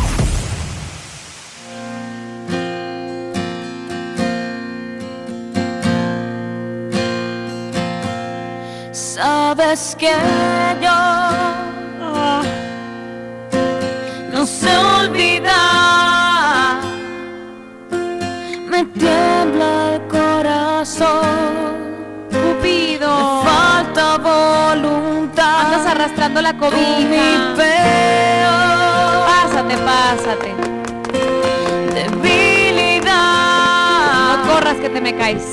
[8.91, 10.12] Sabes que
[10.82, 10.89] yo
[14.34, 15.29] no se olvida
[26.42, 27.54] la Mi cobija.
[27.56, 28.60] peor
[29.28, 30.56] Pásate, pásate.
[33.10, 34.38] debilidad.
[34.38, 35.52] No corras que te me caes.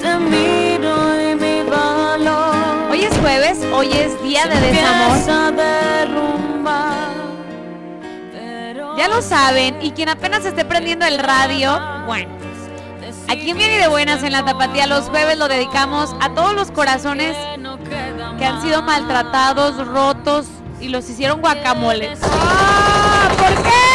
[0.00, 2.54] Te miro y mi valor.
[2.90, 5.56] Hoy es jueves, hoy es día de desamor.
[5.56, 7.14] Derrumbar.
[8.32, 12.30] Pero Ya lo saben, y quien apenas esté prendiendo el radio, bueno,
[13.28, 16.54] aquí en Bien y de Buenas en la Tapatía los jueves lo dedicamos a todos
[16.54, 17.36] los corazones
[18.46, 20.46] que han sido maltratados, rotos
[20.80, 22.16] y los hicieron guacamoles.
[22.22, 23.28] ¡Ah!
[23.36, 23.85] ¿Por qué?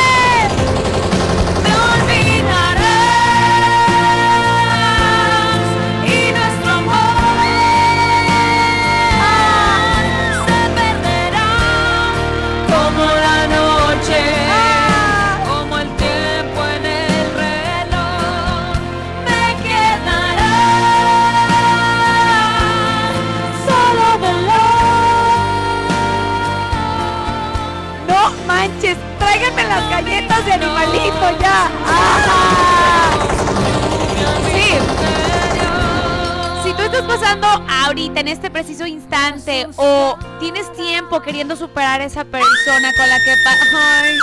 [37.40, 43.10] Pasando ahorita, en este preciso instante, o tienes tiempo queriendo superar a esa persona con
[43.10, 43.34] la que...
[43.76, 44.18] Ay,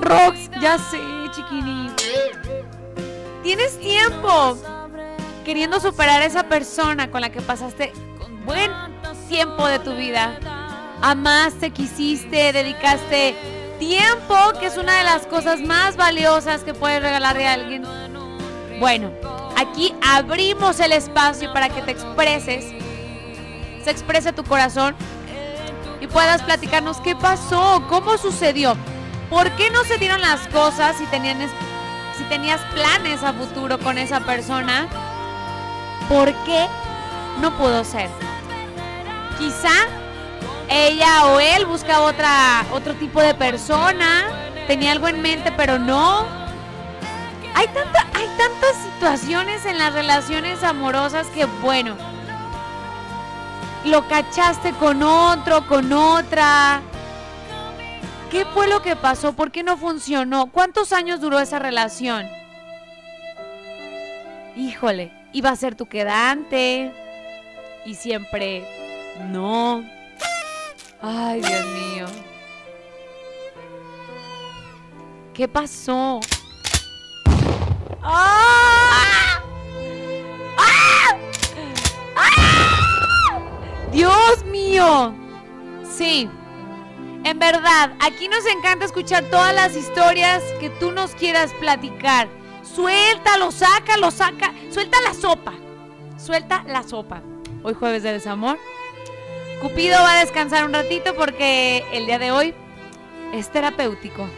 [0.00, 1.00] Rox, ya sé,
[1.34, 1.90] chiquini.
[3.42, 4.56] Tienes tiempo
[5.44, 7.92] queriendo superar a esa persona con la que pasaste
[8.44, 8.70] buen
[9.28, 10.38] tiempo de tu vida.
[11.02, 13.34] Amaste, quisiste, dedicaste
[13.78, 17.84] tiempo, que es una de las cosas más valiosas que puedes regalarle a alguien.
[18.78, 19.10] Bueno,
[19.56, 22.64] aquí abrimos el espacio para que te expreses,
[23.82, 24.94] se exprese tu corazón
[26.00, 28.76] y puedas platicarnos qué pasó, cómo sucedió,
[29.28, 34.20] por qué no se dieron las cosas si, si tenías planes a futuro con esa
[34.20, 34.86] persona,
[36.08, 36.66] por qué
[37.40, 38.08] no pudo ser.
[39.38, 39.74] Quizá
[40.68, 44.26] ella o él buscaba otra, otro tipo de persona,
[44.68, 46.47] tenía algo en mente, pero no.
[47.58, 51.96] Hay, tanta, hay tantas situaciones en las relaciones amorosas que, bueno,
[53.84, 56.80] lo cachaste con otro, con otra.
[58.30, 59.32] ¿Qué fue lo que pasó?
[59.32, 60.52] ¿Por qué no funcionó?
[60.52, 62.28] ¿Cuántos años duró esa relación?
[64.56, 66.92] Híjole, iba a ser tu quedante
[67.84, 68.68] y siempre
[69.32, 69.82] no.
[71.02, 72.06] Ay, Dios mío.
[75.34, 76.20] ¿Qué pasó?
[78.02, 79.42] ¡Ah!
[80.56, 81.16] ¡Ah!
[82.16, 83.40] ¡Ah!
[83.92, 85.14] Dios mío.
[85.84, 86.28] Sí.
[87.24, 92.28] En verdad, aquí nos encanta escuchar todas las historias que tú nos quieras platicar.
[92.62, 94.54] Suéltalo, sácalo, saca.
[94.70, 95.52] Suelta la sopa.
[96.16, 97.22] Suelta la sopa.
[97.62, 98.58] Hoy jueves de desamor.
[99.60, 102.54] Cupido va a descansar un ratito porque el día de hoy
[103.32, 104.28] es terapéutico.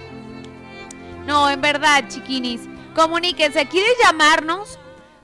[1.26, 2.62] No, en verdad, chiquinis,
[2.94, 3.66] comuníquense.
[3.66, 4.78] ¿Quieres llamarnos?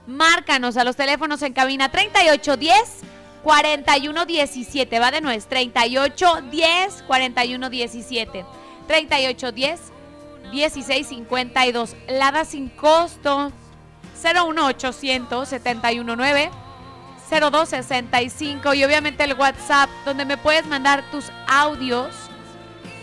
[0.07, 3.01] Márcanos a los teléfonos en cabina 3810
[3.43, 4.99] 4117.
[4.99, 5.47] Va de nuez.
[5.47, 8.45] 3810 4117.
[8.87, 9.81] 3810
[10.51, 11.97] 1652.
[12.09, 13.53] Lada sin costo.
[14.23, 16.51] 01800 719
[17.29, 22.15] 0265 y obviamente el WhatsApp donde me puedes mandar tus audios.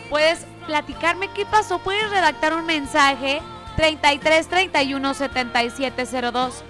[0.09, 3.41] Puedes platicarme qué pasó, puedes redactar un mensaje
[3.76, 6.63] 33 31 77 02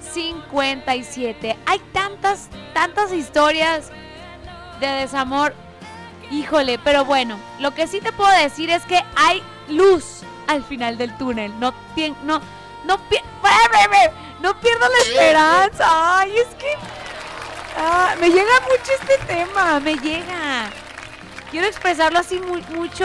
[0.00, 1.56] 57.
[1.66, 3.90] Hay tantas tantas historias
[4.80, 5.54] de desamor.
[6.30, 10.96] Híjole, pero bueno, lo que sí te puedo decir es que hay luz al final
[10.98, 11.52] del túnel.
[11.60, 11.72] No
[12.24, 12.40] no
[12.84, 13.16] no pi-
[14.40, 16.18] no pierdo la esperanza.
[16.20, 16.74] Ay, es que
[17.78, 20.70] ah, me llega mucho este tema, me llega.
[21.50, 23.04] Quiero expresarlo así mu- mucho,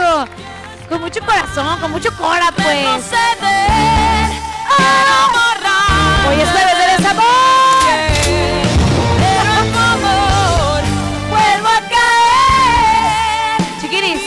[0.89, 2.87] con mucho corazón, con mucho cora, pues.
[6.27, 7.25] Hoy es jueves de desamor.
[11.29, 13.57] Vuelvo a caer.
[13.81, 14.21] Chiquiris.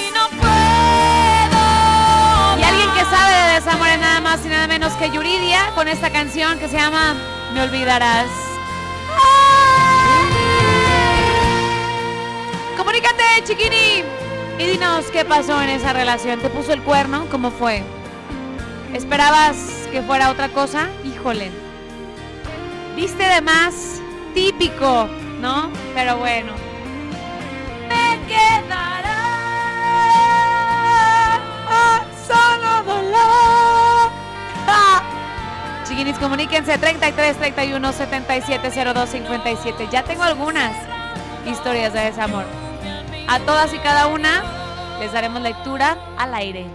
[2.58, 5.88] Y alguien que sabe de desamor es nada más y nada menos que Yuridia con
[5.88, 7.14] esta canción que se llama
[7.54, 8.26] Me olvidarás.
[12.76, 14.19] Comunícate, chiquini.
[14.61, 16.38] Y dinos qué pasó en esa relación.
[16.38, 17.24] ¿Te puso el cuerno?
[17.30, 17.82] ¿Cómo fue?
[18.92, 19.56] ¿Esperabas
[19.90, 20.90] que fuera otra cosa?
[21.02, 21.50] Híjole.
[22.94, 24.02] Viste de más
[24.34, 25.08] típico,
[25.40, 25.70] ¿no?
[25.94, 26.52] Pero bueno.
[27.88, 29.16] Me quedará
[32.28, 34.11] solo dolor.
[34.66, 35.02] ¡Ja!
[35.88, 39.88] Chiquinis, comuníquense 33 31 77 02 57.
[39.90, 40.76] Ya tengo algunas
[41.46, 42.59] historias de desamor.
[43.31, 44.43] A todas y cada una
[44.99, 46.66] les daremos lectura al aire.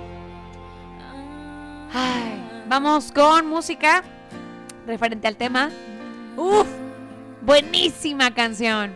[2.70, 4.06] Vamos con música
[4.88, 5.70] referente al tema.
[6.38, 6.66] Uf,
[7.42, 8.94] buenísima canción.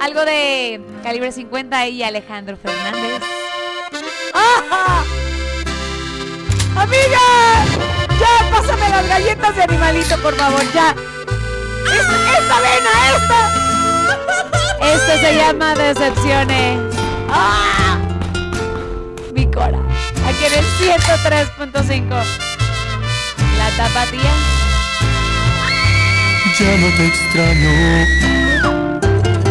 [0.00, 3.22] Algo de calibre 50 y Alejandro Fernández.
[4.34, 5.04] ¡Ah!
[6.74, 7.66] ¡Amiga!
[8.18, 8.50] ¡Ya!
[8.50, 10.90] Pásame las galletas de animalito, por favor, ya.
[10.90, 14.67] ¡Esta, esta vena, esta!
[14.80, 16.94] Esto se llama Decepciones.
[17.28, 17.98] ¡Ah!
[19.34, 19.80] Mi cora.
[20.26, 22.24] Aquí en el 103.5.
[23.58, 24.32] La tapatía.
[26.58, 27.72] Ya no te extraño,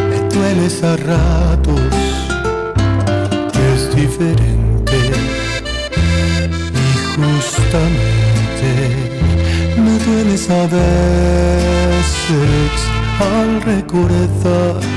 [0.09, 1.79] me dueles a ratos,
[3.53, 4.97] que es diferente
[6.73, 8.69] y justamente
[9.77, 11.97] me dueles a veces
[13.21, 14.96] al recordar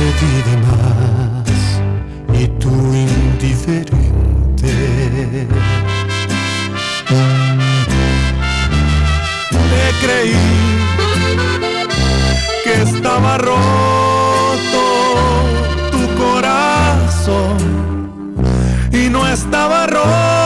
[0.00, 1.48] te di de más
[2.32, 4.72] y tú indiferente.
[9.70, 10.46] Te creí
[12.64, 14.82] que estaba roto
[15.90, 17.58] tu corazón
[18.92, 20.39] y no estaba roto,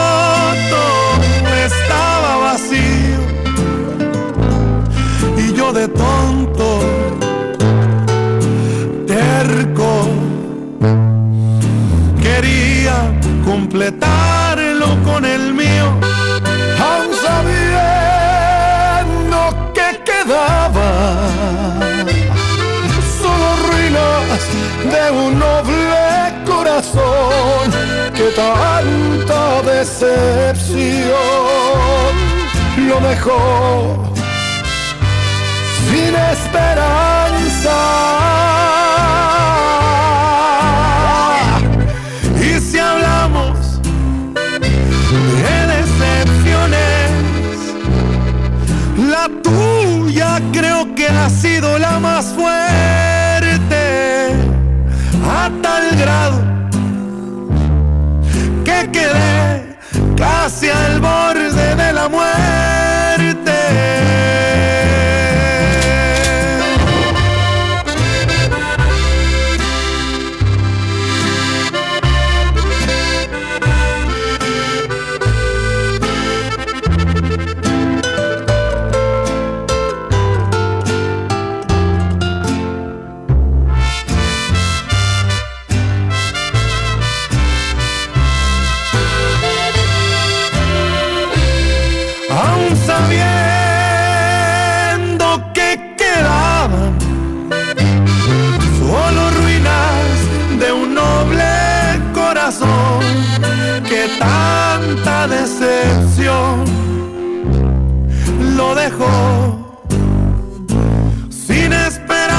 [13.55, 15.87] completarlo con el mío,
[16.87, 17.77] aún sabiendo
[19.73, 20.89] que quedaba
[23.21, 24.41] solo ruinas
[24.93, 26.03] de un noble
[26.45, 27.65] corazón
[28.17, 29.41] que tanta
[29.73, 31.15] decepción
[32.89, 33.39] lo dejó
[35.87, 37.79] sin esperanza.
[51.07, 53.75] Ha sido la más fuerte,
[55.23, 56.41] a tal grado
[58.63, 59.77] que quedé
[60.17, 61.34] casi al borde
[105.27, 106.65] decepción
[108.55, 109.75] lo dejó
[111.29, 112.35] sin esperanza.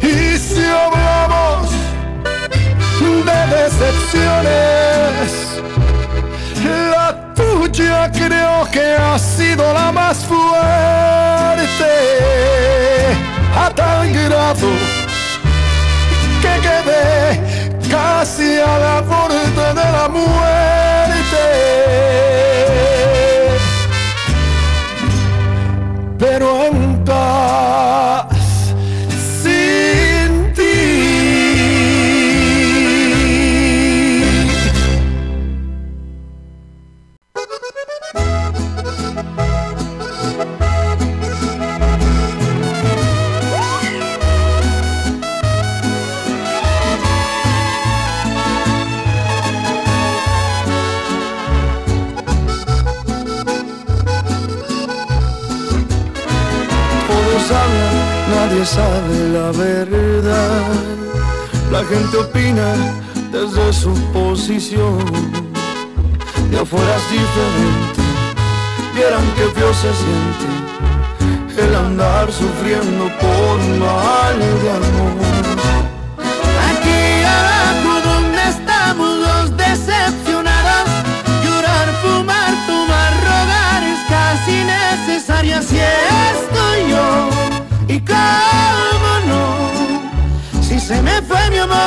[0.00, 1.70] Y si hablamos
[3.00, 5.28] de decepciones.
[6.90, 10.44] La tuya creo que ha sido la más fuerte,
[13.56, 14.83] a tal grado
[18.24, 20.73] quedé casi a la borde de la muerte.
[63.30, 64.98] Desde su posición.
[66.50, 68.02] De afuera es diferente,
[68.94, 75.14] vieran que feo se siente el andar sufriendo por mal de amor.
[76.70, 77.02] Aquí
[77.38, 80.88] abajo donde estamos los decepcionados
[81.44, 87.28] Llorar, fumar, tomar, robar es casi necesario Así estoy yo
[87.88, 88.93] y Si
[90.86, 91.78] se me fue mi amor.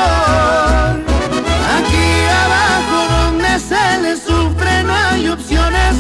[1.78, 2.10] Aquí
[2.46, 5.96] abajo donde se le sufre no hay opciones.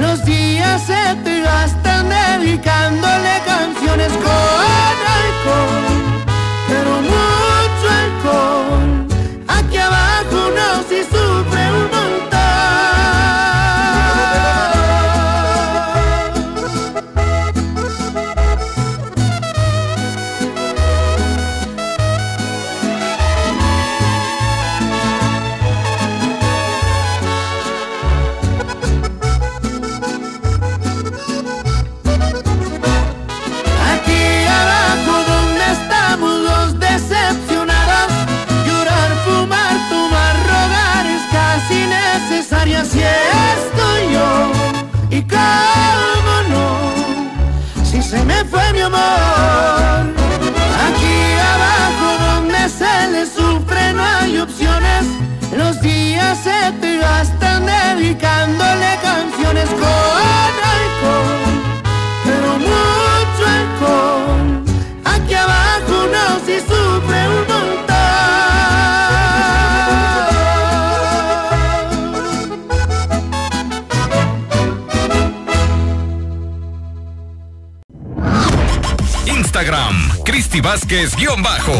[0.00, 5.89] Los días se te gastan dedicándole canciones con alcohol.
[80.50, 81.72] Cristi Vázquez guion bajo.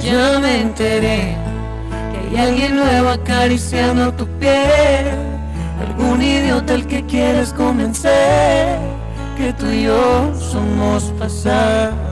[0.00, 1.36] Ya me enteré
[2.10, 5.06] que hay alguien nuevo acariciando tu piel.
[5.86, 8.80] Algún idiota al que quieres convencer
[9.36, 12.11] que tú y yo somos pasado.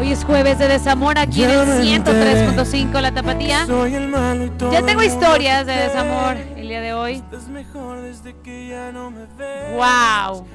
[0.00, 3.66] Hoy es jueves de desamor aquí en el me enteré 103.5 La Tapatía.
[3.66, 7.16] Soy el malo y todo Ya tengo historias de desamor el día de hoy.
[7.16, 9.74] Estás mejor desde que ya no me ves.
[9.74, 10.46] ¡Wow!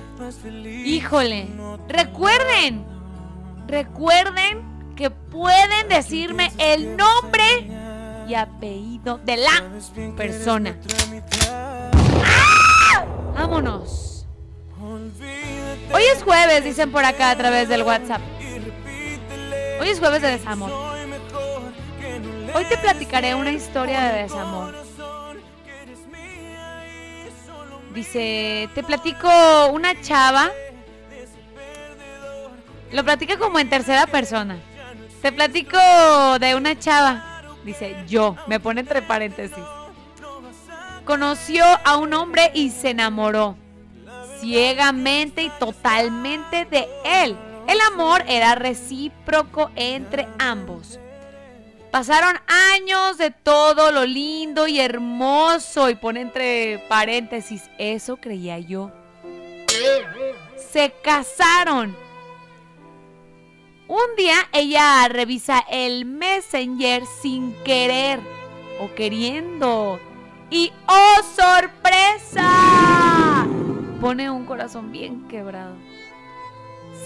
[0.83, 1.47] Híjole.
[1.87, 2.87] Recuerden,
[3.67, 4.63] recuerden
[4.95, 7.69] que pueden decirme el nombre
[8.27, 9.63] y apellido de la
[10.17, 10.75] persona.
[11.51, 13.05] ¡Ah!
[13.35, 14.25] Vámonos.
[15.93, 18.21] Hoy es jueves, dicen por acá a través del WhatsApp.
[19.85, 20.71] Hoy es jueves de desamor.
[22.55, 24.73] Hoy te platicaré una historia de desamor.
[27.93, 29.29] Dice, te platico
[29.71, 30.49] una chava.
[32.91, 34.57] Lo platica como en tercera persona.
[35.21, 35.77] Te platico
[36.39, 37.43] de una chava.
[37.63, 38.35] Dice, yo.
[38.47, 39.63] Me pone entre paréntesis.
[41.05, 43.55] Conoció a un hombre y se enamoró.
[44.39, 47.37] Ciegamente y totalmente de él.
[47.67, 50.99] El amor era recíproco entre ambos.
[51.91, 52.35] Pasaron
[52.73, 58.91] años de todo lo lindo y hermoso y pone entre paréntesis, eso creía yo.
[60.57, 61.95] Se casaron.
[63.87, 68.19] Un día ella revisa el Messenger sin querer
[68.81, 69.99] o queriendo.
[70.49, 72.47] Y ¡oh sorpresa!
[74.01, 75.75] Pone un corazón bien quebrado.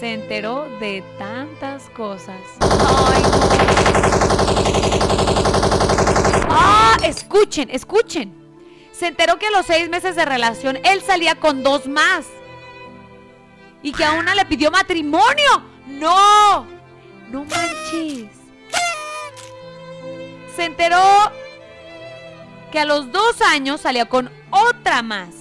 [0.00, 2.40] Se enteró de tantas cosas.
[2.60, 3.22] Ay,
[6.48, 6.96] ¡Ah!
[7.04, 8.34] Escuchen, escuchen.
[8.92, 12.24] Se enteró que a los seis meses de relación él salía con dos más.
[13.82, 15.64] Y que a una le pidió matrimonio.
[15.86, 16.64] ¡No!
[17.30, 18.30] ¡No manches!
[20.56, 21.30] Se enteró
[22.72, 25.34] que a los dos años salía con otra más.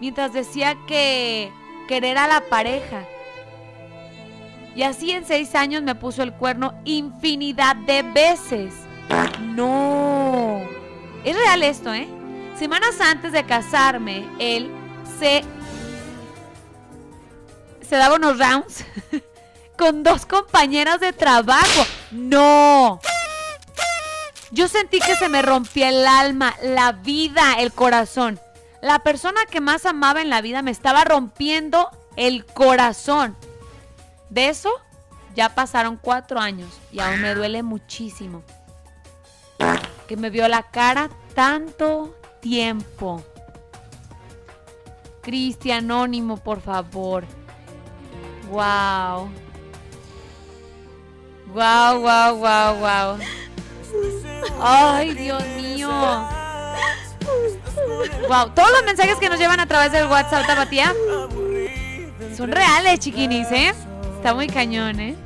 [0.00, 1.52] Mientras decía que
[1.86, 3.04] querer a la pareja.
[4.74, 8.74] Y así en seis años me puso el cuerno infinidad de veces.
[9.40, 10.60] No.
[11.24, 12.08] Es real esto, ¿eh?
[12.58, 14.70] Semanas antes de casarme, él
[15.18, 15.42] se...
[17.88, 18.84] Se daba unos rounds
[19.78, 21.86] con dos compañeras de trabajo.
[22.12, 23.00] No.
[24.52, 28.38] Yo sentí que se me rompía el alma, la vida, el corazón.
[28.80, 33.36] La persona que más amaba en la vida me estaba rompiendo el corazón.
[34.30, 34.70] De eso
[35.34, 38.42] ya pasaron cuatro años y aún me duele muchísimo.
[40.06, 43.22] Que me vio la cara tanto tiempo.
[45.22, 47.24] Cristi Anónimo, por favor.
[48.48, 49.28] Wow.
[51.52, 53.18] Wow, wow, wow, wow.
[54.60, 55.90] Ay, Dios mío.
[58.28, 60.94] Wow, todos los mensajes que nos llevan a través del WhatsApp Tapatía
[62.36, 63.74] son reales, chiquinis, ¿eh?
[64.20, 65.16] Está muy cañón, ¿eh?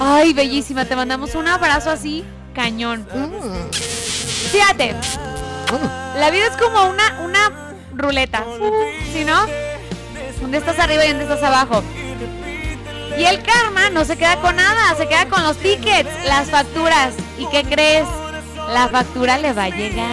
[0.00, 3.06] Ay, bellísima, te mandamos un abrazo así, cañón.
[4.50, 4.96] Fíjate,
[6.16, 8.44] la vida es como una, una ruleta,
[9.12, 9.46] ¿sí no?
[10.48, 11.84] Día estás arriba y día estás abajo.
[13.16, 17.14] Y el karma no se queda con nada, se queda con los tickets, las facturas.
[17.38, 18.08] ¿Y qué crees?
[18.72, 20.08] La factura le va a llegar.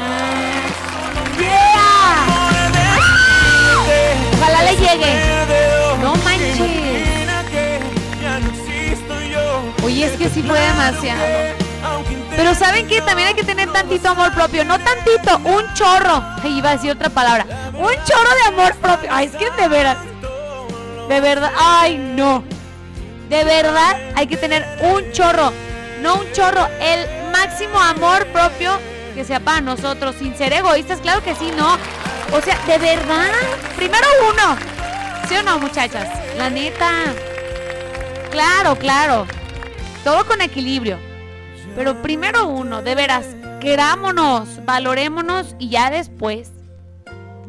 [1.40, 2.18] ¡Yeah!
[4.40, 5.37] Ojalá le llegue.
[9.98, 11.24] Oye, es que sí fue demasiado.
[12.36, 13.02] Pero ¿saben qué?
[13.02, 14.64] También hay que tener tantito amor propio.
[14.64, 16.24] No tantito, un chorro.
[16.44, 17.48] Ay, iba a decir otra palabra.
[17.74, 19.10] Un chorro de amor propio.
[19.12, 19.98] Ay, es que de veras.
[21.10, 21.52] De verdad.
[21.58, 22.44] Ay, no.
[23.28, 25.52] De verdad hay que tener un chorro.
[26.04, 26.68] No un chorro.
[26.80, 28.78] El máximo amor propio
[29.16, 30.16] que sea para nosotros.
[30.20, 31.74] Sin ser egoístas, claro que sí, no.
[32.38, 33.32] O sea, de verdad.
[33.76, 34.58] Primero uno.
[35.28, 36.08] ¿Sí o no, muchachas?
[36.38, 36.92] La neta.
[38.30, 39.26] Claro, claro.
[40.08, 40.98] Todo con equilibrio.
[41.76, 43.26] Pero primero uno, de veras,
[43.60, 46.50] querámonos, valorémonos y ya después,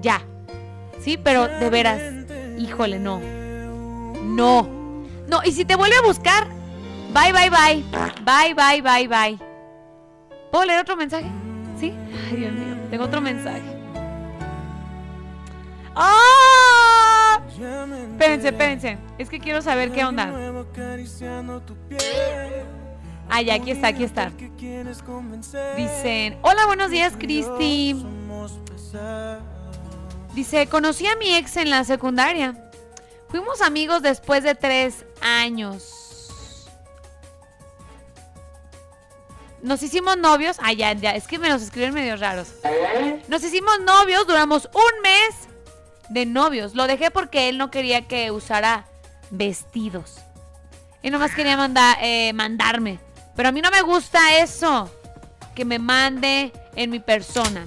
[0.00, 0.22] ya.
[1.00, 2.02] Sí, pero de veras,
[2.58, 3.20] híjole, no.
[4.24, 4.68] No.
[5.28, 6.48] No, y si te vuelve a buscar,
[7.14, 7.84] bye, bye, bye.
[8.24, 9.38] Bye, bye, bye, bye.
[10.50, 11.30] ¿Puedo leer otro mensaje?
[11.78, 11.94] ¿Sí?
[12.28, 13.62] Ay, Dios mío, tengo otro mensaje.
[15.94, 17.07] ¡Ah!
[17.58, 18.98] Espérense, espérense.
[19.18, 20.32] Es que quiero saber qué onda.
[23.28, 24.30] Ah, ya, aquí está, aquí está.
[25.76, 28.04] Dicen, hola, buenos días, Cristi.
[30.34, 32.70] Dice, conocí a mi ex en la secundaria.
[33.28, 36.30] Fuimos amigos después de tres años.
[39.62, 40.56] Nos hicimos novios.
[40.62, 42.54] Ah, ya, ya, es que me los escriben medio raros.
[43.28, 45.48] Nos hicimos novios, duramos un mes
[46.08, 46.74] de novios.
[46.74, 48.86] Lo dejé porque él no quería que usara
[49.30, 50.18] vestidos.
[51.02, 52.98] Y nomás quería mandar, eh, mandarme.
[53.36, 54.90] Pero a mí no me gusta eso.
[55.54, 57.66] Que me mande en mi persona.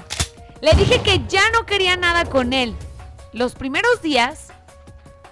[0.62, 2.76] Le dije que ya no quería nada con él.
[3.34, 4.48] Los primeros días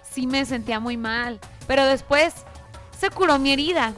[0.10, 1.39] sí me sentía muy mal.
[1.68, 2.34] Pero después
[2.97, 3.93] se curó mi herida.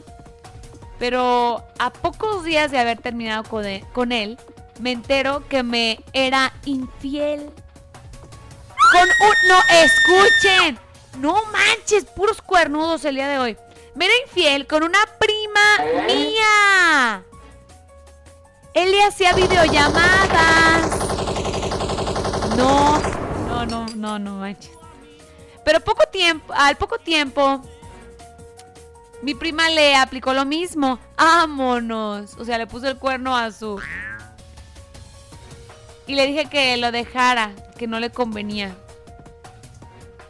[0.99, 4.37] Pero a pocos días de haber terminado con con él
[4.81, 7.51] me entero que me era infiel.
[8.91, 9.35] Con un...
[9.47, 10.79] No, escuchen.
[11.19, 13.57] No manches, puros cuernudos el día de hoy.
[13.95, 17.23] Me era infiel con una prima mía.
[18.73, 20.89] Él le hacía videollamadas.
[22.55, 22.99] No,
[23.47, 24.71] no, no, no, no manches.
[25.63, 27.61] Pero poco tiempo, al poco tiempo,
[29.21, 30.99] mi prima le aplicó lo mismo.
[31.17, 32.35] ¡Vámonos!
[32.37, 33.79] O sea, le puso el cuerno a su.
[36.07, 37.51] Y le dije que lo dejara,
[37.81, 38.75] que no le convenía.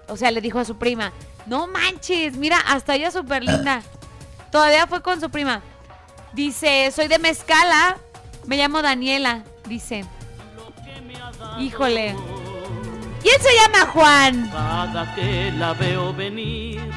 [0.07, 1.11] O sea, le dijo a su prima,
[1.47, 3.81] no manches, mira, hasta ella súper linda.
[4.53, 5.61] Todavía fue con su prima.
[6.31, 7.97] Dice, soy de Mezcala,
[8.47, 10.05] me llamo Daniela, dice.
[11.59, 12.15] Híjole.
[13.21, 14.49] Y él se llama Juan.
[14.49, 16.89] Cada que la veo venir,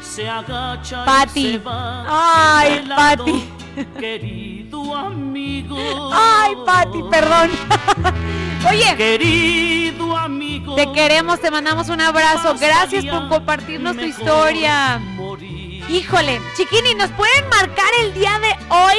[0.00, 1.46] se agacha Pati.
[1.46, 3.50] y se va Ay, Pati.
[3.98, 6.10] Querido amigo.
[6.12, 7.50] Ay, Pati, perdón.
[8.70, 8.96] Oye.
[8.96, 10.74] Querido amigo.
[10.76, 12.54] Te queremos, te mandamos un abrazo.
[12.58, 15.00] Gracias por compartirnos tu historia.
[15.88, 18.96] Híjole, chiquini, ¿nos pueden marcar el día de hoy?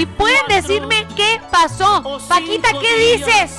[0.00, 2.20] Y pueden decirme qué pasó.
[2.28, 3.58] Paquita, ¿qué dices?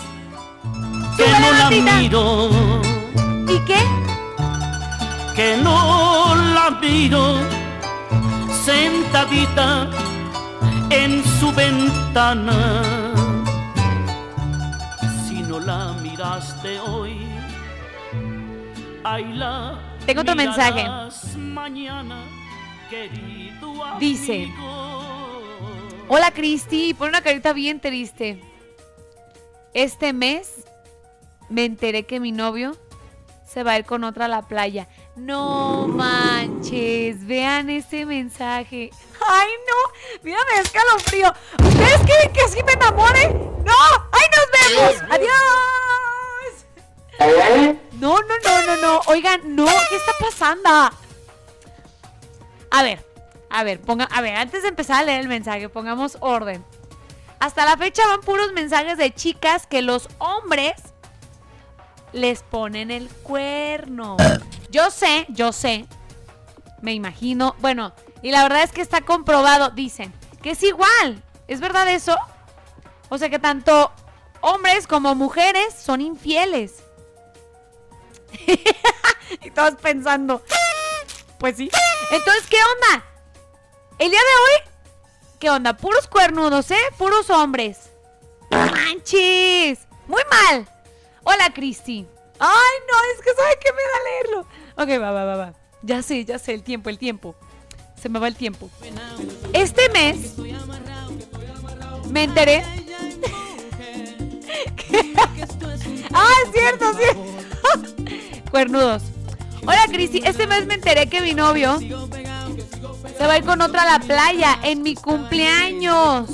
[1.18, 1.94] Que no la Martita.
[1.98, 2.50] miro.
[3.48, 3.80] ¿Y qué?
[5.36, 7.38] Que no la miro.
[8.66, 9.88] Sentadita
[10.90, 13.14] en su ventana.
[15.28, 17.16] Si no la miraste hoy,
[19.04, 20.84] ahí la Tengo otro mensaje.
[21.38, 22.24] Mañana,
[24.00, 24.52] Dice.
[26.08, 26.96] Hola, Cristi.
[26.96, 28.42] Pon una carita bien triste.
[29.76, 30.66] Este mes
[31.50, 32.76] me enteré que mi novio
[33.46, 34.88] se va a ir con otra a la playa.
[35.16, 38.92] No manches, vean ese mensaje.
[39.26, 41.34] Ay, no, mira, me da escalofrío.
[41.64, 43.30] ¿Ustedes quieren que así me enamore?
[43.64, 43.74] ¡No!
[44.12, 44.96] ¡Ay, nos vemos!
[45.10, 45.36] ¡Adiós!
[47.94, 49.02] No, no, no, no, no.
[49.08, 50.70] Oigan, no, ¿qué está pasando?
[52.72, 53.06] A ver,
[53.50, 56.66] a ver, ponga, a ver, antes de empezar a leer el mensaje, pongamos orden.
[57.40, 60.74] Hasta la fecha van puros mensajes de chicas que los hombres
[62.14, 64.18] les ponen el cuerno.
[64.70, 65.86] Yo sé, yo sé.
[66.82, 67.56] Me imagino.
[67.60, 71.24] Bueno, y la verdad es que está comprobado, dicen, que es igual.
[71.48, 72.18] ¿Es verdad eso?
[73.10, 73.92] O sea que tanto
[74.42, 76.84] hombres como mujeres son infieles.
[79.42, 80.44] y todos pensando,
[81.40, 81.70] pues sí.
[82.12, 83.06] Entonces, ¿qué onda?
[83.98, 84.72] El día de hoy,
[85.40, 85.78] ¿qué onda?
[85.78, 86.78] Puros cuernudos, ¿eh?
[86.98, 87.92] Puros hombres.
[88.52, 89.88] ¡No manches!
[90.08, 90.68] Muy mal.
[91.26, 92.06] Hola, Cristi.
[92.40, 94.42] Ay, no, es que sabe que me da leerlo.
[94.78, 95.54] Ok, va, va, va, va.
[95.82, 97.36] Ya sé, ya sé, el tiempo, el tiempo.
[98.00, 98.70] Se me va el tiempo.
[99.52, 100.36] Este mes
[102.12, 102.64] me enteré.
[106.14, 107.06] ah, es cierto, sí.
[108.52, 109.02] Cuernudos.
[109.64, 110.22] Hola, Cristi.
[110.24, 114.06] Este mes me enteré que mi novio se va a ir con otra a la
[114.06, 116.30] playa en mi cumpleaños.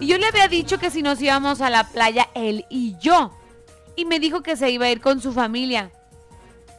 [0.00, 3.32] Y yo le había dicho que si nos íbamos a la playa, él y yo.
[3.96, 5.90] Y me dijo que se iba a ir con su familia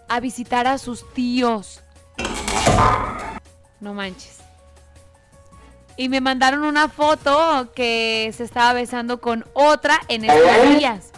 [0.07, 1.81] a visitar a sus tíos.
[3.79, 4.39] No manches.
[5.97, 11.11] Y me mandaron una foto que se estaba besando con otra en estos días.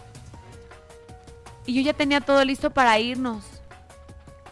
[1.66, 3.44] Y yo ya tenía todo listo para irnos.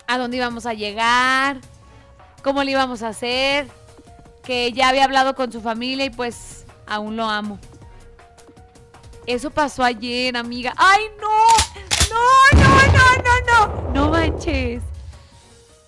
[0.07, 1.59] A dónde íbamos a llegar,
[2.43, 3.67] cómo le íbamos a hacer,
[4.43, 7.59] que ya había hablado con su familia y pues aún lo amo.
[9.25, 10.73] Eso pasó ayer, amiga.
[10.77, 11.27] ¡Ay, no!
[12.11, 13.93] ¡No, no, no, no, no!
[13.93, 14.81] No manches.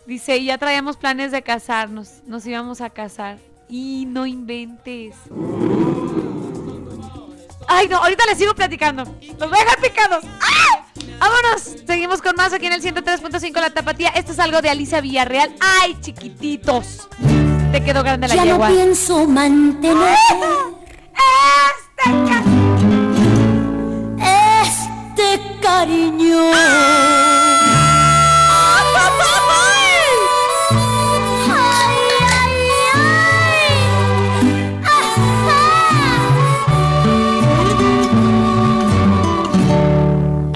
[0.05, 2.21] Dice, y ya traíamos planes de casarnos.
[2.25, 3.37] Nos íbamos a casar.
[3.69, 5.15] Y no inventes.
[7.67, 9.03] Ay, no, ahorita les sigo platicando.
[9.03, 10.23] Los voy a dejar picados.
[10.41, 10.85] ¡Ah!
[11.19, 11.75] Vámonos.
[11.85, 14.09] Seguimos con más aquí en el 103.5 La Tapatía.
[14.09, 15.53] Esto es algo de Alicia Villarreal.
[15.59, 17.07] ¡Ay, chiquititos!
[17.71, 18.67] Te quedó grande la Ya no yegua.
[18.69, 20.15] pienso mantener
[21.97, 22.66] este
[25.61, 26.51] cariño.
[26.53, 27.27] Ay,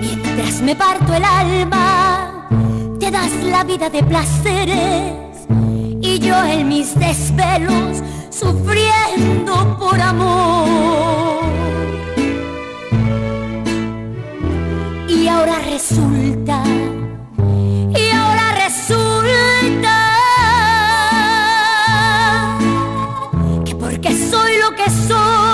[0.00, 2.21] Mientras me parto el alma,
[3.02, 5.12] te das la vida de placeres
[6.00, 8.00] y yo en mis desvelos
[8.30, 11.42] sufriendo por amor.
[15.08, 16.62] Y ahora resulta,
[18.02, 19.96] y ahora resulta
[23.64, 25.51] que porque soy lo que soy,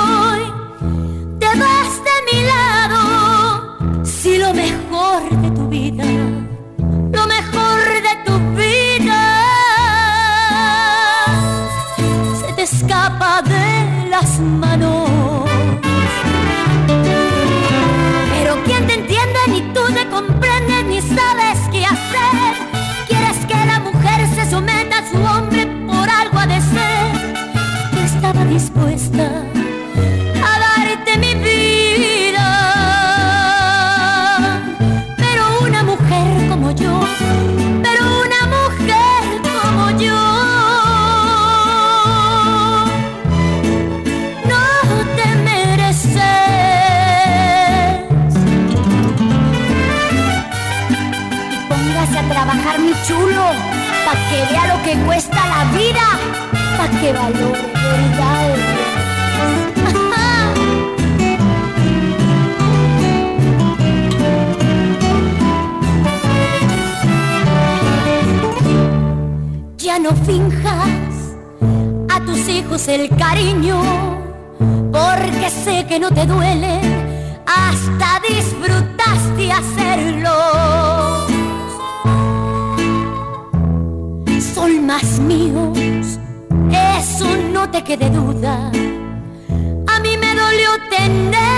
[70.10, 71.36] no finjas
[72.08, 73.80] a tus hijos el cariño,
[74.90, 76.80] porque sé que no te duele,
[77.46, 80.30] hasta disfrutaste hacerlo.
[84.54, 86.18] Son más míos,
[86.72, 88.70] eso no te quede duda.
[89.88, 91.57] A mí me dolió tenerlos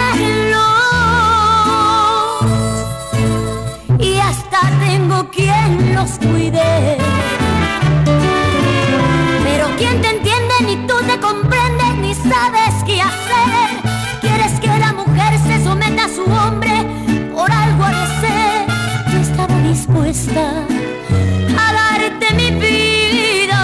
[20.13, 23.63] a darte mi vida.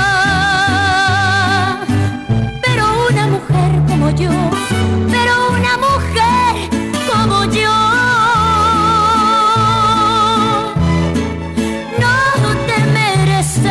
[2.63, 4.31] Pero una mujer como yo,
[5.11, 6.55] pero una mujer
[7.11, 7.77] como yo.
[11.99, 12.15] No
[12.69, 13.67] te mereces.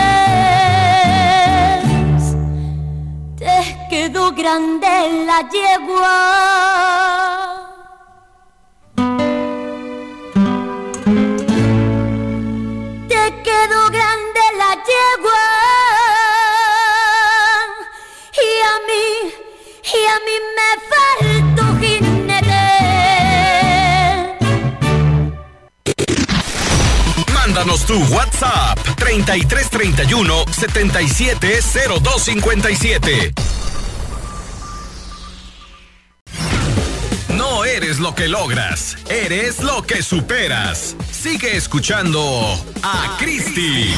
[3.38, 3.56] Te
[3.90, 6.55] quedó grande la yegua.
[27.86, 33.34] Tu WhatsApp 3331 770257.
[37.30, 40.96] No eres lo que logras, eres lo que superas.
[41.12, 43.94] Sigue escuchando a Cristi.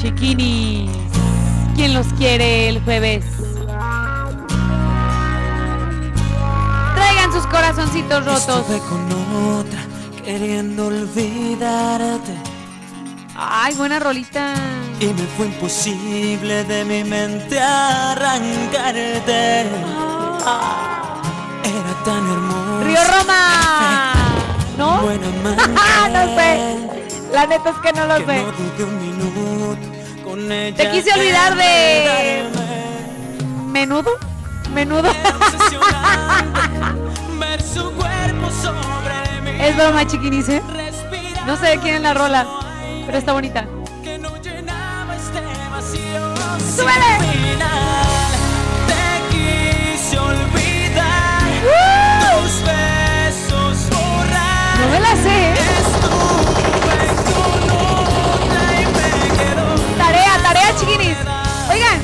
[0.00, 0.90] Chiquinis.
[1.76, 3.24] ¿Quién los quiere el jueves?
[7.70, 8.58] Corazoncitos rotos.
[8.60, 9.12] Estuve con
[9.58, 9.80] otra
[10.24, 12.32] queriendo olvidarte
[13.36, 14.54] Ay, buena rolita.
[15.00, 19.60] y me fue imposible de mi mente arrancarte.
[21.62, 22.84] Era tan hermosa.
[22.84, 24.12] Río Roma.
[24.76, 25.00] ¿No?
[25.02, 25.26] Buena
[26.12, 26.50] no sé.
[27.32, 28.42] La neta es que no lo que sé.
[28.42, 28.48] no
[28.86, 29.78] un minuto
[30.24, 30.76] con ella.
[30.76, 32.44] Te quise olvidar de.
[33.68, 34.18] Menudo.
[34.74, 35.10] Menudo.
[39.70, 40.60] Es broma, chiquinis, ¿eh?
[41.46, 42.44] No sé de quién es la rola,
[43.06, 43.64] pero está bonita.
[46.76, 47.20] ¡Súbele!
[47.20, 48.32] Sin final,
[48.88, 51.42] te quise olvidar.
[52.20, 54.80] Tus besos borrar.
[54.80, 55.52] No me la sé.
[55.52, 55.56] ¿eh?
[59.98, 61.16] Tarea, tarea, chiquinis.
[61.70, 62.00] Oigan.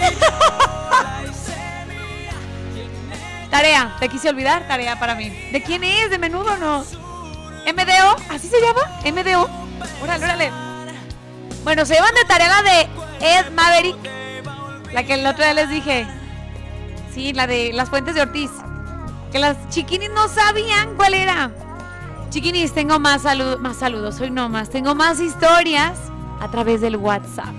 [3.50, 5.28] Tarea, te quise olvidar, tarea para mí.
[5.52, 6.08] ¿De quién es?
[6.08, 6.82] ¿De menudo o no?
[8.28, 8.80] ¿Así se llama?
[9.04, 9.48] ¿MDO?
[10.02, 10.50] Órale.
[11.64, 12.88] Bueno, se llevan de tarea la de
[13.20, 13.96] Ed Maverick.
[14.92, 16.06] La que el otro día les dije.
[17.14, 18.50] Sí, la de las fuentes de Ortiz.
[19.30, 21.50] Que las chiquinis no sabían cuál era.
[22.30, 24.70] Chiquinis, tengo más, saludos más saludos, hoy no más.
[24.70, 25.98] Tengo más historias
[26.40, 27.54] a través del WhatsApp.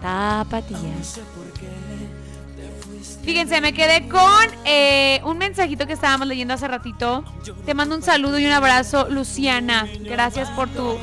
[0.00, 1.20] Tapatías.
[3.28, 7.22] Fíjense, me quedé con eh, un mensajito que estábamos leyendo hace ratito.
[7.66, 9.86] Te mando un saludo y un abrazo, Luciana.
[10.00, 10.96] Gracias por tu,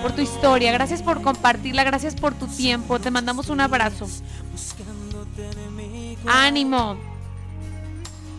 [0.00, 2.98] por tu historia, gracias por compartirla, gracias por tu tiempo.
[2.98, 4.08] Te mandamos un abrazo.
[6.26, 6.96] Ánimo.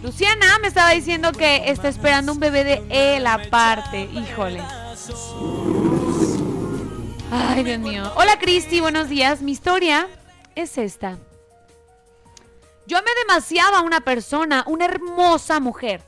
[0.02, 4.10] Luciana me estaba diciendo que está esperando un bebé de él aparte.
[4.14, 4.64] Híjole.
[7.32, 8.12] Ay, Dios mío.
[8.16, 9.44] Hola, Cristi, buenos días.
[9.44, 10.08] Mi historia
[10.56, 11.20] es esta.
[12.88, 16.02] Yo amé demasiado a una persona, una hermosa mujer.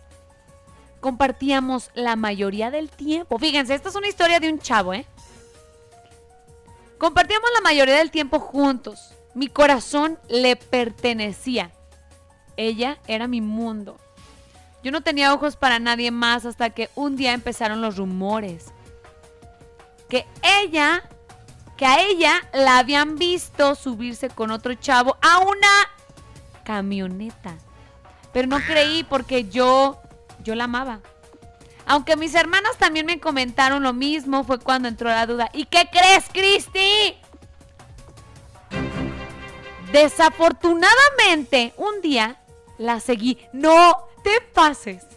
[1.02, 3.38] Compartíamos la mayoría del tiempo.
[3.38, 5.06] Fíjense, esta es una historia de un chavo, ¿eh?
[6.98, 9.12] Compartíamos la mayoría del tiempo juntos.
[9.34, 11.72] Mi corazón le pertenecía.
[12.56, 13.98] Ella era mi mundo.
[14.82, 18.68] Yo no tenía ojos para nadie más hasta que un día empezaron los rumores.
[20.08, 20.26] Que
[20.64, 21.04] ella,
[21.76, 25.99] que a ella la habían visto subirse con otro chavo a una
[26.70, 27.56] camioneta.
[28.32, 30.00] Pero no creí porque yo,
[30.44, 31.00] yo la amaba.
[31.88, 35.50] Aunque mis hermanos también me comentaron lo mismo, fue cuando entró la duda.
[35.52, 37.18] ¿Y qué crees, Cristi?
[39.92, 42.40] Desafortunadamente, un día
[42.78, 43.40] la seguí.
[43.52, 45.08] No te pases.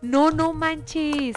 [0.00, 1.36] No, no manches.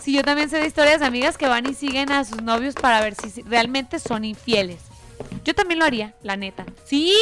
[0.00, 2.74] Si yo también sé de historias de amigas que van y siguen a sus novios
[2.74, 4.80] para ver si realmente son infieles.
[5.44, 6.66] Yo también lo haría, la neta.
[6.84, 7.14] ¿Sí?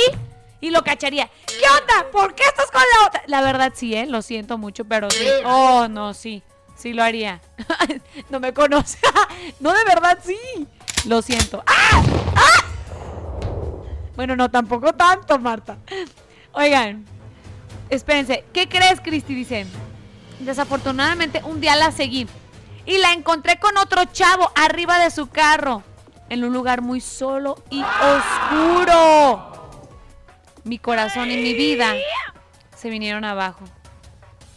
[0.61, 1.31] Y lo cacharía.
[1.47, 2.11] ¿Qué onda?
[2.11, 3.23] ¿Por qué estás con la otra?
[3.27, 4.07] La verdad sí, ¿eh?
[4.07, 5.27] Lo siento mucho, pero sí.
[5.45, 6.43] Oh, no, sí.
[6.77, 7.41] Sí lo haría.
[8.31, 8.99] no me conoce.
[9.61, 10.39] no, de verdad sí.
[11.07, 11.63] Lo siento.
[11.67, 12.03] ¡Ah!
[12.37, 12.65] ¡Ah!
[14.17, 15.79] Bueno, no, tampoco tanto, Marta.
[16.53, 17.07] Oigan,
[17.89, 18.45] espérense.
[18.53, 19.35] ¿Qué crees, Cristi?
[19.35, 19.67] Dice.
[20.41, 22.27] Desafortunadamente, un día la seguí.
[22.85, 25.83] Y la encontré con otro chavo arriba de su carro.
[26.29, 29.60] En un lugar muy solo y oscuro
[30.65, 31.95] mi corazón y mi vida
[32.77, 33.65] se vinieron abajo.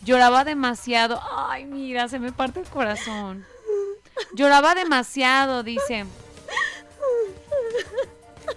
[0.02, 1.22] Lloraba demasiado.
[1.36, 3.46] Ay, mira, se me parte el corazón.
[4.34, 6.06] Lloraba demasiado, dice.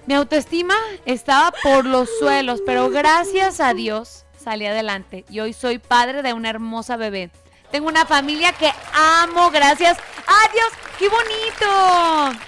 [0.07, 0.75] Mi autoestima
[1.05, 6.33] estaba por los suelos, pero gracias a Dios salí adelante y hoy soy padre de
[6.33, 7.31] una hermosa bebé.
[7.71, 10.69] Tengo una familia que amo, gracias a Dios.
[10.99, 12.41] ¡Qué bonito!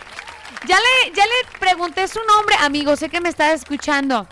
[0.66, 4.26] Ya le, ya le pregunté su nombre, amigo, sé que me está escuchando.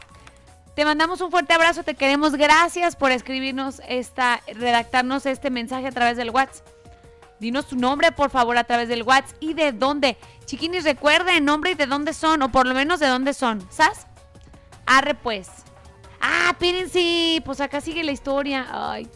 [0.76, 2.34] Te mandamos un fuerte abrazo, te queremos.
[2.34, 6.66] Gracias por escribirnos esta, redactarnos este mensaje a través del WhatsApp.
[7.40, 10.18] Dinos tu nombre, por favor, a través del WhatsApp y de dónde.
[10.44, 13.66] Chiquinis, recuerden nombre y de dónde son, o por lo menos de dónde son.
[13.70, 14.06] ¿Sas?
[14.84, 15.48] Arre, pues.
[16.20, 18.66] Ah, espérense, pues acá sigue la historia.
[18.70, 19.08] Ay,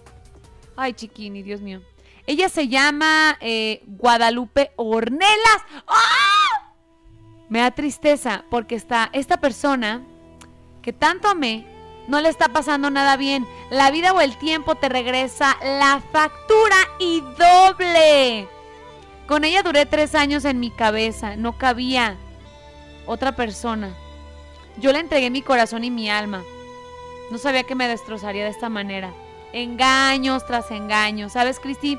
[0.77, 1.83] ay, chiquini, Dios mío.
[2.27, 5.63] Ella se llama eh, Guadalupe Ornelas.
[5.87, 6.73] ¡Ah!
[7.51, 10.07] Me da tristeza porque está esta persona
[10.83, 11.67] que tanto amé
[12.09, 13.47] no le está pasando nada bien.
[13.71, 18.49] La vida o el tiempo te regresa la factura y doble.
[19.27, 22.17] Con ella duré tres años en mi cabeza, no cabía
[23.07, 23.95] otra persona.
[24.79, 26.43] Yo le entregué mi corazón y mi alma.
[27.31, 29.13] No sabía que me destrozaría de esta manera.
[29.53, 31.33] Engaños tras engaños.
[31.33, 31.97] ¿Sabes, Cristi?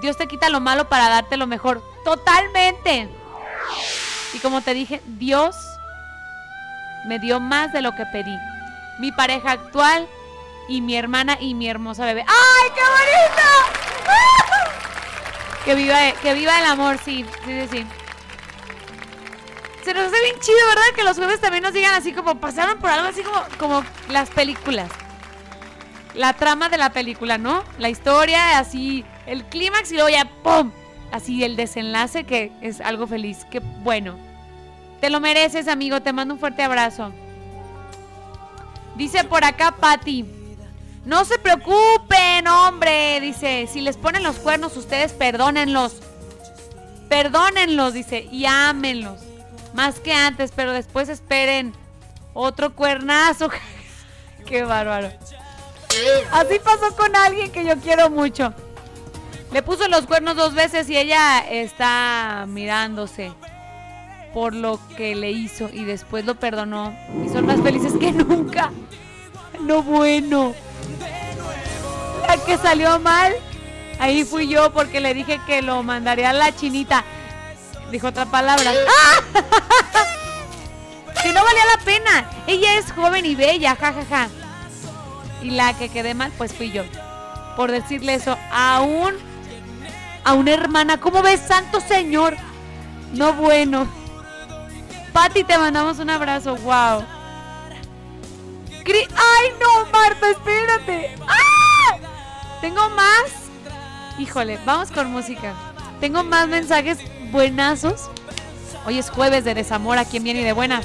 [0.00, 1.82] Dios te quita lo malo para darte lo mejor.
[2.04, 3.08] Totalmente.
[4.34, 5.56] Y como te dije, Dios
[7.06, 8.36] me dio más de lo que pedí.
[8.98, 10.08] Mi pareja actual
[10.68, 12.24] y mi hermana y mi hermosa bebé.
[12.26, 13.42] ¡Ay, qué bonito!
[15.64, 17.84] Que viva, que viva el amor, sí, sí, sí.
[19.84, 20.94] Se nos hace bien chido, ¿verdad?
[20.94, 24.30] Que los jueves también nos digan así como pasaron por algo así como, como las
[24.30, 24.88] películas.
[26.14, 27.64] La trama de la película, ¿no?
[27.78, 30.70] La historia, así, el clímax y luego ya ¡pum!
[31.10, 33.44] Así el desenlace que es algo feliz.
[33.50, 34.16] Qué bueno.
[35.00, 36.00] Te lo mereces, amigo.
[36.00, 37.12] Te mando un fuerte abrazo.
[38.96, 40.24] Dice por acá Patti.
[41.04, 43.20] No se preocupen, hombre.
[43.20, 45.96] Dice, si les ponen los cuernos, ustedes perdónenlos.
[47.08, 49.20] Perdónenlos, dice, y ámenlos.
[49.74, 51.74] Más que antes, pero después esperen
[52.34, 53.50] otro cuernazo.
[54.46, 55.12] Qué bárbaro.
[56.32, 58.52] Así pasó con alguien que yo quiero mucho.
[59.52, 63.32] Le puso los cuernos dos veces y ella está mirándose
[64.36, 66.94] por lo que le hizo y después lo perdonó
[67.24, 68.70] y son más felices que nunca.
[69.62, 70.52] No bueno.
[72.28, 73.32] La que salió mal,
[73.98, 77.02] ahí fui yo porque le dije que lo mandaría a la chinita.
[77.90, 78.72] Dijo otra palabra.
[79.32, 79.42] ¡Ah!
[81.22, 82.30] que no valía la pena.
[82.46, 84.28] Ella es joven y bella, jajaja.
[85.40, 86.82] Y la que quedé mal, pues fui yo.
[87.56, 89.14] Por decirle eso a un
[90.24, 91.00] a una hermana.
[91.00, 92.36] ¿Cómo ves, santo señor?
[93.14, 94.04] No bueno.
[95.16, 96.56] Pati, te mandamos un abrazo.
[96.56, 97.02] Wow.
[98.84, 100.30] ¡Ay, no, Marta!
[100.30, 101.14] Espérate.
[101.26, 101.96] ¡Ah!
[102.60, 103.48] Tengo más.
[104.18, 105.54] Híjole, vamos con música.
[106.00, 106.98] Tengo más mensajes
[107.32, 108.10] buenazos.
[108.84, 109.96] Hoy es jueves de desamor.
[109.96, 110.84] ¿A quién viene y de buenas?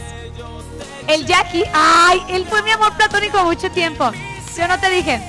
[1.09, 1.65] El Jackie.
[1.73, 2.21] ¡Ay!
[2.29, 4.11] Él fue mi amor platónico mucho tiempo.
[4.49, 5.21] ¿Sí o no te dije?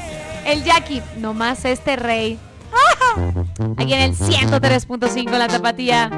[0.47, 1.03] El Jackie.
[1.16, 2.39] Nomás este rey.
[3.79, 6.09] Aquí en el 103.5 la tapatía.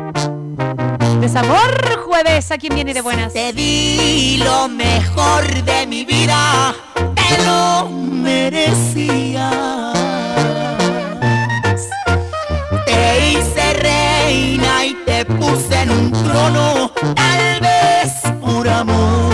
[1.25, 3.33] Desamor jueves, ¿a quién viene de buenas?
[3.33, 6.75] Te di lo mejor de mi vida,
[7.15, 9.55] te lo merecías.
[12.85, 19.34] Te hice reina y te puse en un trono, tal vez por amor.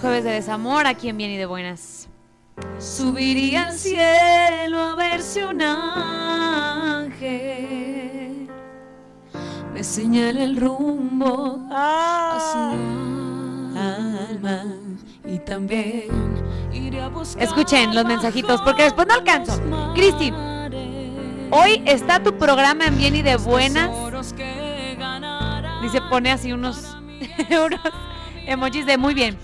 [0.00, 2.08] Jueves de desamor aquí en Bien y de Buenas.
[2.78, 7.18] Subiría al cielo a verse un ángel.
[9.72, 12.58] Me señala el rumbo a su
[13.78, 14.64] alma.
[15.24, 16.06] Y también
[16.72, 17.42] iré a buscar.
[17.42, 19.60] Escuchen los mensajitos porque después no alcanzo.
[19.94, 20.32] Cristi,
[21.50, 23.90] hoy está tu programa en Bien y de Buenas.
[25.82, 26.96] Dice, pone así unos,
[27.50, 27.80] unos
[28.46, 29.36] emojis de muy bien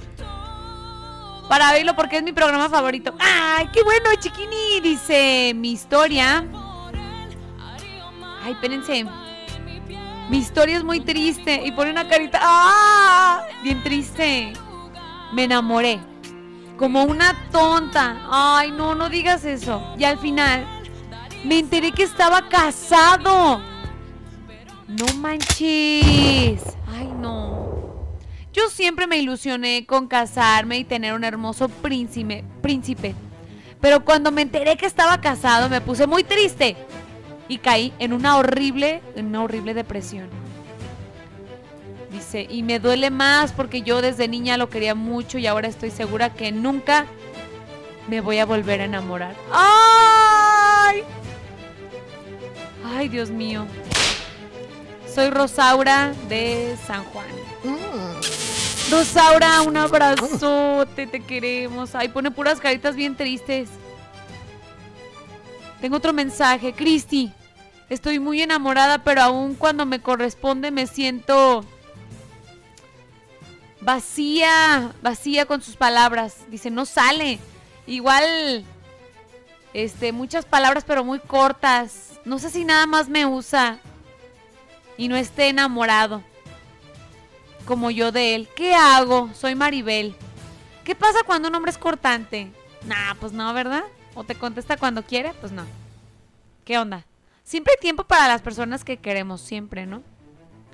[1.48, 3.14] para verlo porque es mi programa favorito.
[3.18, 4.80] ¡Ay, qué bueno, chiquini!
[4.82, 6.44] Dice mi historia.
[8.42, 9.06] Ay, espérense.
[10.28, 11.62] Mi historia es muy triste.
[11.64, 12.38] Y pone una carita.
[12.42, 13.42] ¡Ah!
[13.62, 14.52] Bien triste.
[15.32, 16.00] Me enamoré.
[16.78, 18.16] Como una tonta.
[18.30, 19.82] Ay, no, no digas eso.
[19.98, 20.66] Y al final,
[21.44, 23.60] me enteré que estaba casado.
[24.88, 26.62] No manches.
[26.92, 27.43] Ay, no.
[28.54, 33.12] Yo siempre me ilusioné con casarme y tener un hermoso príncipe, príncipe.
[33.80, 36.76] Pero cuando me enteré que estaba casado me puse muy triste
[37.48, 40.28] y caí en una horrible, una horrible depresión.
[42.12, 45.90] Dice, y me duele más porque yo desde niña lo quería mucho y ahora estoy
[45.90, 47.06] segura que nunca
[48.06, 49.34] me voy a volver a enamorar.
[49.50, 51.02] ¡Ay!
[52.84, 53.66] Ay, Dios mío.
[55.12, 57.26] Soy Rosaura de San Juan.
[58.90, 61.94] Rosaura, un abrazote, te queremos.
[61.94, 63.68] Ay, pone puras caritas bien tristes.
[65.80, 66.72] Tengo otro mensaje.
[66.72, 67.32] Cristi,
[67.88, 71.64] estoy muy enamorada, pero aún cuando me corresponde me siento
[73.80, 76.36] vacía, vacía con sus palabras.
[76.48, 77.38] Dice, no sale.
[77.86, 78.64] Igual,
[79.72, 82.20] este, muchas palabras, pero muy cortas.
[82.24, 83.78] No sé si nada más me usa
[84.96, 86.22] y no esté enamorado
[87.64, 88.48] como yo de él.
[88.54, 89.30] ¿Qué hago?
[89.34, 90.14] Soy Maribel.
[90.84, 92.52] ¿Qué pasa cuando un hombre es cortante?
[92.86, 93.84] Nah, pues no, ¿verdad?
[94.14, 95.32] ¿O te contesta cuando quiere?
[95.40, 95.64] Pues no.
[96.64, 97.04] ¿Qué onda?
[97.42, 100.02] Siempre hay tiempo para las personas que queremos, siempre, ¿no?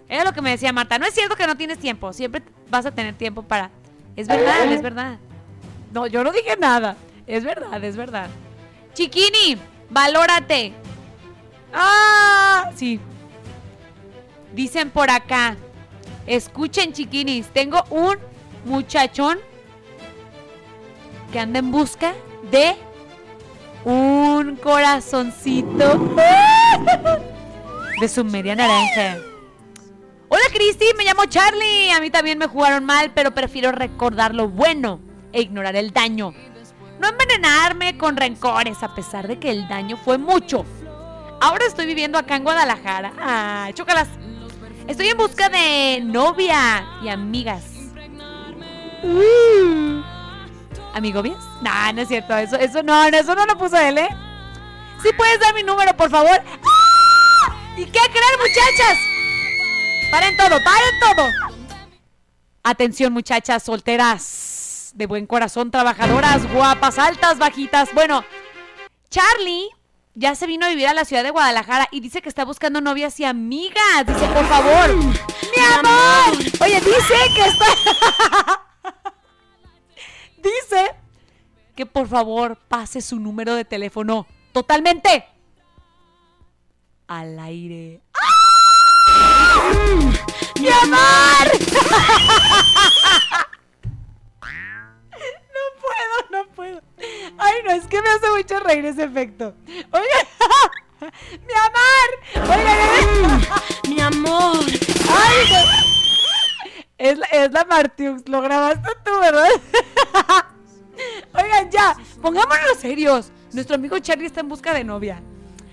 [0.09, 0.99] Era lo que me decía Marta.
[0.99, 2.13] No es cierto que no tienes tiempo.
[2.13, 3.71] Siempre vas a tener tiempo para...
[4.17, 5.19] Es verdad, es verdad.
[5.93, 6.97] No, yo no dije nada.
[7.27, 8.29] Es verdad, es verdad.
[8.93, 9.57] Chiquini,
[9.89, 10.73] valórate.
[11.73, 12.71] ¡Ah!
[12.75, 13.01] Sí.
[14.53, 15.57] Dicen por acá.
[16.31, 17.49] Escuchen, chiquinis.
[17.49, 18.17] Tengo un
[18.65, 19.41] muchachón
[21.33, 22.15] que anda en busca
[22.53, 22.77] de
[23.85, 26.15] un corazoncito
[28.01, 29.19] de su media naranja.
[30.29, 31.91] Hola Cristi, me llamo Charlie.
[31.91, 35.01] A mí también me jugaron mal, pero prefiero recordar lo bueno
[35.33, 36.33] e ignorar el daño.
[37.01, 40.65] No envenenarme con rencores, a pesar de que el daño fue mucho.
[41.41, 43.15] Ahora estoy viviendo acá en Guadalajara.
[43.19, 44.07] Ah, chócalas.
[44.91, 47.63] Estoy en busca de novia y amigas.
[49.05, 50.03] Uh.
[50.93, 51.39] ¿Amigobias?
[51.63, 52.37] No, no es cierto.
[52.37, 54.09] Eso, eso no, eso no lo puso él, ¿eh?
[55.01, 56.43] ¿Sí puedes dar mi número, por favor?
[56.45, 57.57] ¡Ah!
[57.77, 58.99] ¿Y qué creer, muchachas?
[60.11, 61.29] Paren todo, paren todo.
[62.65, 67.95] Atención, muchachas solteras, de buen corazón, trabajadoras, guapas, altas, bajitas.
[67.95, 68.25] Bueno,
[69.09, 69.69] Charlie
[70.15, 72.81] ya se vino a vivir a la ciudad de Guadalajara y dice que está buscando
[72.81, 74.07] novias y amigas.
[74.07, 76.37] Dice, por favor, mi amor.
[76.61, 77.67] Oye, dice que está...
[80.37, 80.95] dice
[81.77, 85.25] que por favor pase su número de teléfono totalmente
[87.07, 88.03] al aire.
[88.15, 88.27] ¡Ah!
[90.61, 91.51] ¡Mi amor!
[95.53, 96.30] No puedo,
[96.61, 96.83] puedo.
[97.39, 99.55] Ay, no, es que me hace mucho reír ese efecto.
[99.67, 100.19] Oiga,
[101.47, 102.09] mi amor.
[102.51, 103.41] Oiga,
[103.89, 104.65] mi amor.
[105.09, 105.91] Ay, no.
[106.99, 109.49] Es la, es la Martiux, lo grabaste tú, ¿verdad?
[111.33, 113.33] Oigan, ya, pongámonos serios.
[113.55, 115.23] Nuestro amigo Charlie está en busca de novia.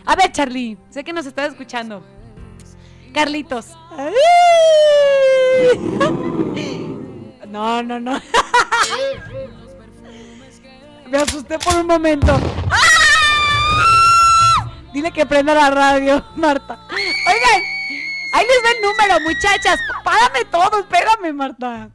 [0.05, 2.01] A ver, Charlie, sé que nos estás escuchando.
[3.13, 3.75] Carlitos.
[7.49, 8.21] No, no, no.
[11.09, 12.37] Me asusté por un momento.
[12.69, 12.97] ¡Ah!
[14.91, 16.79] Dile que prenda la radio, Marta.
[16.89, 17.61] Oigan,
[18.33, 19.79] ahí les va el número, muchachas.
[20.03, 21.89] Párame todos, pégame, Marta.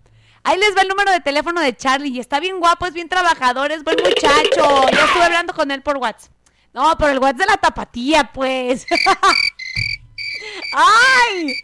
[0.45, 2.11] Ahí les va el número de teléfono de Charlie.
[2.11, 4.87] Y está bien guapo, es bien trabajador, es buen muchacho.
[4.91, 6.33] Ya estuve hablando con él por WhatsApp.
[6.73, 8.87] No, por el WhatsApp de la tapatía, pues.
[10.73, 11.55] ¡Ay!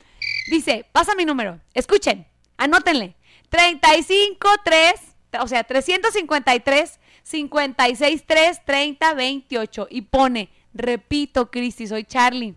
[0.48, 1.60] Dice, pasa mi número.
[1.72, 2.26] Escuchen,
[2.58, 3.16] anótenle.
[3.48, 4.94] 353,
[5.40, 6.97] o sea, 353
[7.30, 12.54] 563 30 28 y pone, repito, Cristi, soy Charlie.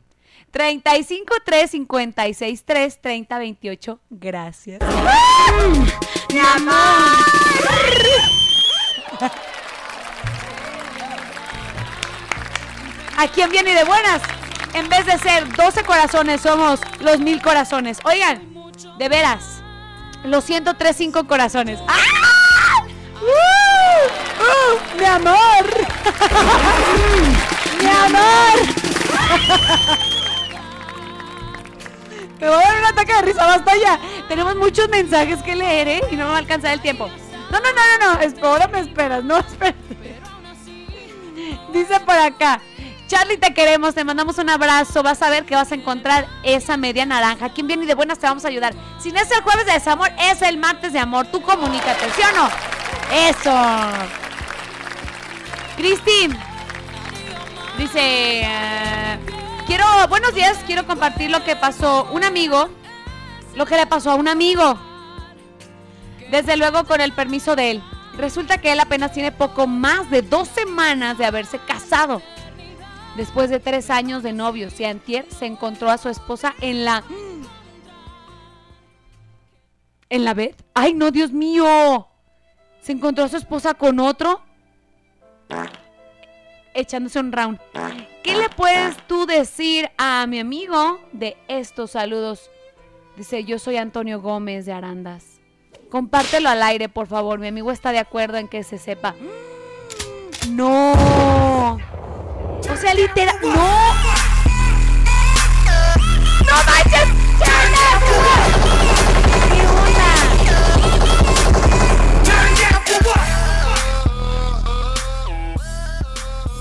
[0.52, 4.00] 353 563 30 28.
[4.10, 4.80] Gracias.
[6.34, 6.76] ¡Mi amor!
[13.18, 14.22] ¿A quién viene de buenas?
[14.74, 18.00] En vez de ser 12 corazones, somos los mil corazones.
[18.04, 18.54] Oigan,
[18.98, 19.62] de veras,
[20.24, 21.80] los 103 corazones.
[21.88, 22.41] ¡Ah!
[23.22, 23.28] ¡Uh!
[24.44, 24.98] ¡Uh!
[24.98, 25.66] ¡Mi amor!
[27.80, 28.58] ¡Mi amor!
[32.40, 34.00] Me voy a dar un ataque de risa, basta ya.
[34.28, 36.02] Tenemos muchos mensajes que leer, ¿eh?
[36.12, 37.08] Y no me va a alcanzar el tiempo.
[37.52, 38.48] No, no, no, no, no.
[38.48, 39.78] Ahora me esperas, no, espérate.
[41.72, 42.62] Dice por acá.
[43.12, 45.04] Charlie, te queremos, te mandamos un abrazo.
[45.04, 47.50] Vas a ver que vas a encontrar esa media naranja.
[47.50, 48.74] ¿Quién viene y de buenas te vamos a ayudar?
[49.02, 51.28] Si no es el jueves de desamor, es el martes de amor.
[51.28, 52.50] Tú comunícate, ¿sí o no?
[53.14, 53.54] Eso.
[55.76, 56.30] Cristi
[57.78, 59.20] dice: eh,
[59.68, 62.08] Quiero, buenos días, quiero compartir lo que pasó.
[62.14, 62.70] Un amigo,
[63.56, 64.80] lo que le pasó a un amigo.
[66.30, 67.84] Desde luego, con el permiso de él.
[68.18, 72.22] Resulta que él apenas tiene poco más de dos semanas de haberse casado.
[73.16, 77.04] Después de tres años de novios, y antier se encontró a su esposa en la...
[80.10, 80.56] ¿En la bed?
[80.74, 82.08] ¡Ay, no, Dios mío!
[82.82, 84.42] Se encontró a su esposa con otro
[86.74, 87.60] echándose un round.
[88.24, 92.50] ¿Qué le puedes tú decir a mi amigo de estos saludos?
[93.18, 95.42] Dice, yo soy Antonio Gómez de Arandas.
[95.90, 97.40] Compártelo al aire, por favor.
[97.40, 99.16] Mi amigo está de acuerdo en que se sepa.
[100.50, 101.78] No.
[102.70, 103.36] O sea, literal.
[103.42, 103.50] No.
[106.46, 107.08] No manches.
[107.44, 107.92] ¿Qué onda?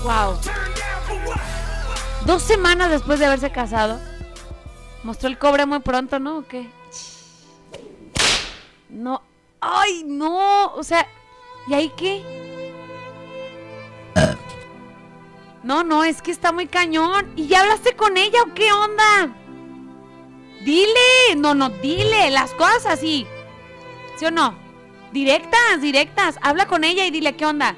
[0.03, 0.37] Wow.
[2.25, 3.99] Dos semanas después de haberse casado.
[5.03, 6.39] Mostró el cobre muy pronto, ¿no?
[6.39, 6.69] ¿O qué?
[8.89, 9.21] No.
[9.59, 10.73] ¡Ay, no!
[10.73, 11.07] O sea,
[11.67, 12.41] ¿y ahí qué?
[15.63, 17.31] No, no, es que está muy cañón.
[17.35, 19.35] ¿Y ya hablaste con ella o qué onda?
[20.63, 23.27] Dile, no, no, dile las cosas así.
[24.17, 24.55] ¿Sí o no?
[25.11, 26.37] Directas, directas.
[26.41, 27.75] Habla con ella y dile qué onda.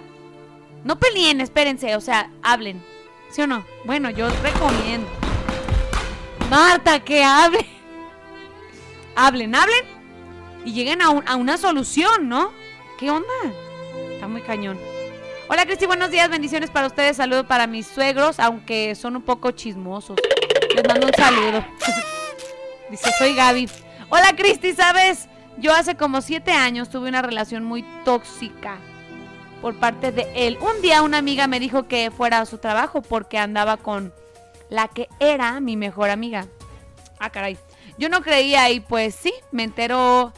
[0.84, 2.84] No peleen, espérense, o sea, hablen.
[3.32, 3.66] ¿Sí o no?
[3.86, 5.08] Bueno, yo recomiendo.
[6.50, 7.66] Marta, que hable.
[9.16, 9.86] Hablen, hablen
[10.66, 12.52] y lleguen a, a una solución, ¿no?
[12.98, 13.28] ¿Qué onda?
[14.14, 14.78] Está muy cañón.
[15.54, 19.52] Hola Cristi, buenos días, bendiciones para ustedes, saludo para mis suegros, aunque son un poco
[19.52, 20.18] chismosos.
[20.74, 21.64] Les mando un saludo.
[22.90, 23.70] Dice, soy Gaby.
[24.10, 25.28] Hola Cristi, ¿sabes?
[25.60, 28.80] Yo hace como siete años tuve una relación muy tóxica
[29.62, 30.58] por parte de él.
[30.60, 34.12] Un día una amiga me dijo que fuera a su trabajo porque andaba con
[34.72, 36.48] la que era mi mejor amiga.
[37.20, 37.60] Ah, caray.
[38.00, 40.34] Yo no creía y pues sí, me enteró.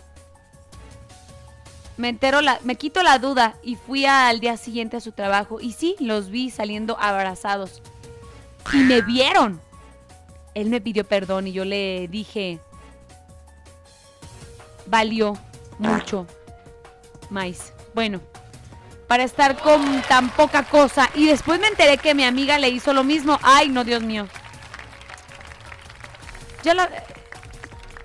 [1.97, 5.59] Me entero la, me quito la duda y fui al día siguiente a su trabajo
[5.61, 7.81] y sí, los vi saliendo abrazados.
[8.73, 9.61] Y me vieron.
[10.53, 12.59] Él me pidió perdón y yo le dije,
[14.87, 15.37] valió
[15.77, 16.25] mucho.
[17.29, 17.73] Mais.
[17.93, 18.21] Bueno,
[19.07, 21.09] para estar con tan poca cosa.
[21.15, 23.39] Y después me enteré que mi amiga le hizo lo mismo.
[23.41, 24.27] Ay, no, Dios mío.
[26.63, 26.89] Ya la...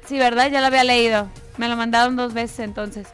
[0.06, 0.50] Sí, ¿verdad?
[0.50, 1.28] Ya la había leído.
[1.56, 3.06] Me lo mandaron dos veces entonces.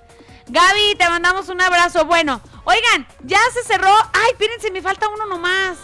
[0.48, 2.04] Gaby, te mandamos un abrazo.
[2.04, 3.92] Bueno, oigan, ya se cerró.
[4.12, 5.76] Ay, espérense, me falta uno nomás.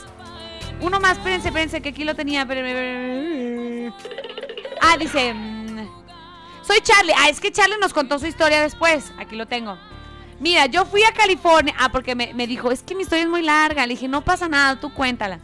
[0.80, 2.42] Uno más, espérense, espérense, que aquí lo tenía.
[4.80, 5.34] Ah, dice...
[5.34, 5.88] mm,
[6.66, 7.12] Soy Charlie.
[7.16, 9.12] Ah, es que Charlie nos contó su historia después.
[9.18, 9.78] Aquí lo tengo.
[10.40, 11.74] Mira, yo fui a California.
[11.78, 13.86] Ah, porque me, me dijo, es que mi historia es muy larga.
[13.86, 15.38] Le dije, no pasa nada, tú cuéntala.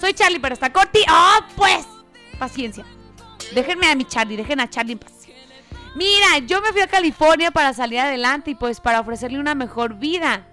[0.00, 1.00] Soy Charlie, pero está corti.
[1.10, 1.86] ¡Oh, pues!
[2.38, 2.84] Paciencia.
[3.54, 4.98] Déjenme a mi Charlie, dejen a Charlie.
[5.94, 9.94] Mira, yo me fui a California para salir adelante y pues para ofrecerle una mejor
[9.94, 10.46] vida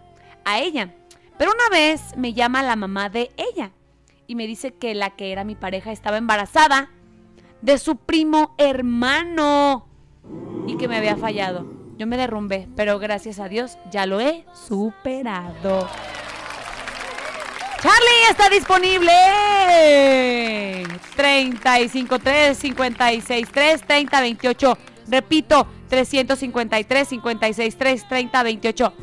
[0.46, 0.94] a ella.
[1.38, 3.72] Pero una vez me llama la mamá de ella
[4.26, 6.90] y me dice que la que era mi pareja estaba embarazada
[7.62, 9.88] de su primo hermano
[10.68, 11.66] y que me había fallado.
[11.98, 15.88] Yo me derrumbé, pero gracias a Dios ya lo he superado.
[17.80, 19.12] Charlie está disponible.
[21.16, 24.78] 353 563 3028.
[25.08, 28.94] Repito, 353 563 3028.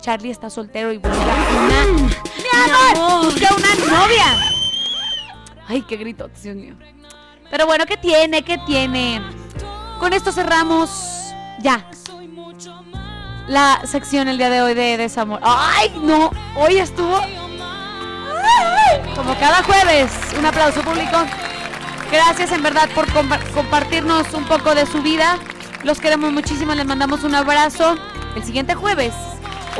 [0.00, 1.86] Charlie está soltero y busca una.
[1.86, 3.24] ¡Mi amor!
[3.24, 4.24] Busca una novia.
[5.66, 6.74] Ay, qué grito, Dios mío.
[7.50, 8.42] Pero bueno, ¿qué tiene?
[8.42, 9.20] ¿Qué tiene?
[9.98, 10.90] Con esto cerramos
[11.60, 11.86] ya
[13.50, 15.40] la sección el día de hoy de Desamor.
[15.42, 16.30] ¡Ay, no!
[16.56, 17.20] Hoy estuvo
[19.16, 20.12] como cada jueves.
[20.38, 21.18] Un aplauso público.
[22.10, 25.38] Gracias en verdad por compa- compartirnos un poco de su vida.
[25.84, 27.94] Los queremos muchísimo, les mandamos un abrazo.
[28.36, 29.12] El siguiente jueves,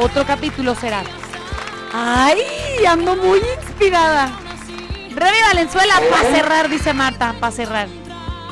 [0.01, 1.03] otro capítulo será.
[1.93, 2.41] ¡Ay!
[2.89, 4.31] Ando muy inspirada.
[5.15, 7.89] Rebe Valenzuela, para cerrar, dice Marta, para cerrar.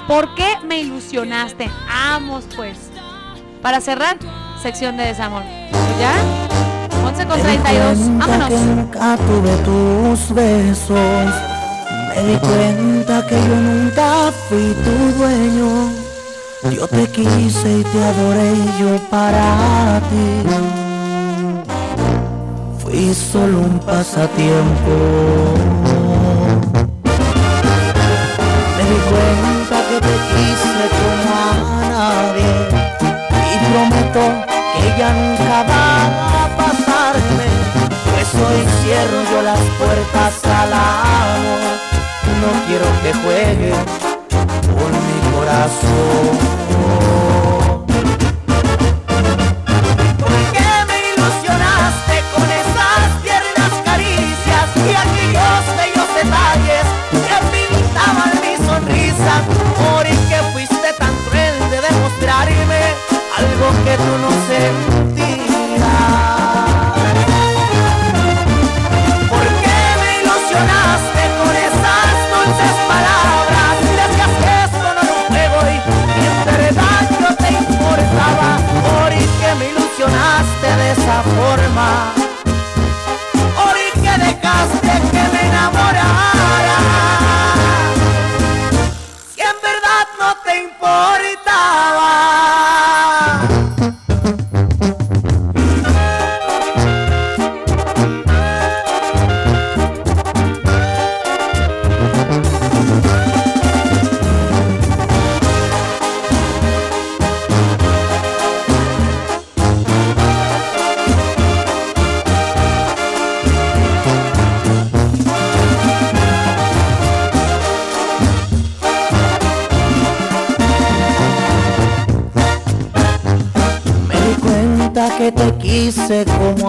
[0.08, 1.70] ¿Por qué me ilusionaste?
[1.86, 2.76] Vamos pues.
[3.62, 4.16] Para cerrar,
[4.60, 5.42] sección de desamor.
[6.00, 6.12] ¿Ya?
[7.06, 7.98] 11 con 32.
[8.18, 8.50] Vámonos.
[8.50, 11.32] nunca tuve tus besos.
[12.08, 15.90] Me di cuenta que yo nunca fui tu dueño.
[16.76, 20.26] Yo te quise y te adoré yo para ti.
[22.82, 24.94] Fui solo un pasatiempo.
[29.10, 32.50] cuenta que te quise como a nadie
[33.52, 34.24] y prometo
[34.74, 35.86] que ya nunca va
[36.42, 37.48] a pasarme,
[38.10, 41.87] pues hoy cierro yo las puertas al amor,
[42.40, 43.72] no quiero que juegue
[44.78, 46.32] con mi corazón.
[50.18, 52.14] ¿Por qué me ilusionaste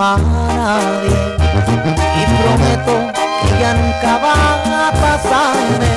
[0.02, 1.20] a nadie.
[2.20, 2.94] Y prometo
[3.42, 4.38] que ya nunca va
[4.88, 5.90] a pasarme,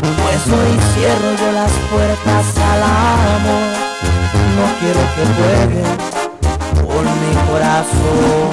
[0.00, 3.68] pues hoy cierro yo las puertas al amor,
[4.56, 5.84] no quiero que juegue
[6.86, 8.52] con mi corazón.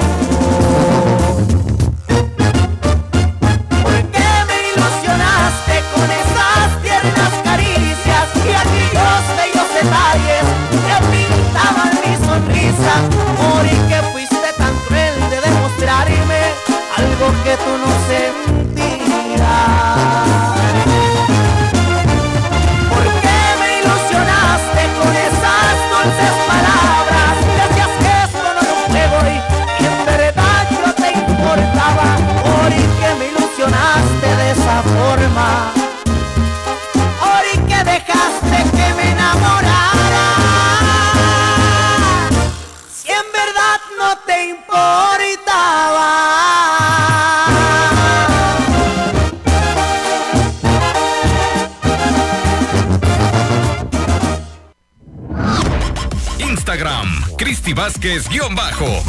[58.02, 59.04] Vázquez guion bajo.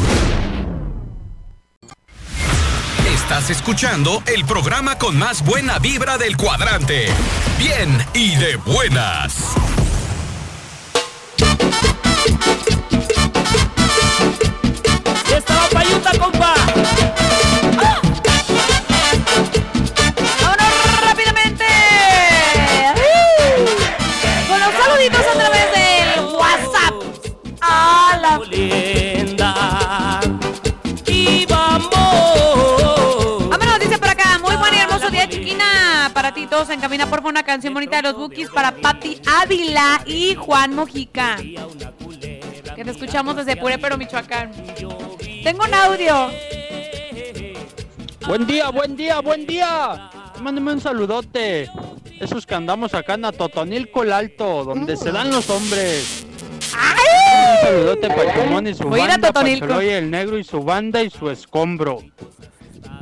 [3.12, 7.06] Estás escuchando el programa con más buena vibra del cuadrante.
[7.58, 9.63] Bien y de buenas.
[36.96, 41.36] Camina por una canción bonita de los Bookies para Patti Ávila y Juan Mojica.
[41.36, 44.52] Que te escuchamos desde Purépero, Michoacán.
[45.42, 46.30] Tengo un audio.
[48.28, 50.08] Buen día, buen día, buen día.
[50.40, 51.68] Mándame un saludote.
[52.20, 56.24] Esos que andamos acá en Atotonilco el Alto, donde se dan los hombres.
[56.72, 60.38] Un saludote para el Comón y su Voy a ir a banda, para el Negro
[60.38, 61.98] y su banda y su escombro.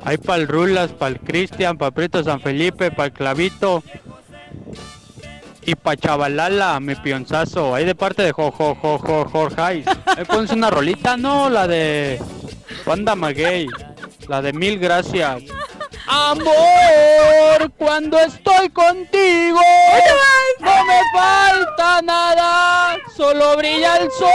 [0.04, 3.82] Hay para el Rulas, para el Cristian, para Prieto San Felipe, para el Clavito.
[5.64, 7.74] Y para Chavalala, mi pionzazo.
[7.74, 9.84] Ahí de parte de Jojo, Jojo, Jorge.
[10.16, 11.16] ¿Me pones una rolita?
[11.16, 12.20] No, la de
[12.84, 13.68] Banda Maguey.
[14.28, 15.42] La de Mil Gracias.
[16.06, 19.60] Amor, cuando estoy contigo,
[20.60, 24.28] no me falta nada, solo brilla el sol,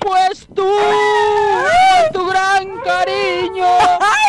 [0.00, 3.66] pues tú, con tu gran cariño,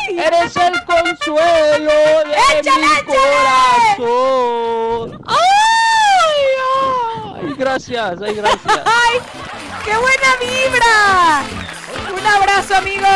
[0.09, 1.91] eres el consuelo
[2.29, 2.87] de mi
[3.97, 5.21] corazón.
[5.27, 5.37] ¡Ay!
[7.35, 8.81] Ay, gracias, ay, gracias.
[8.85, 9.19] ¡Ay!
[9.83, 11.43] ¡Qué buena vibra!
[12.13, 13.07] Un abrazo, amigo.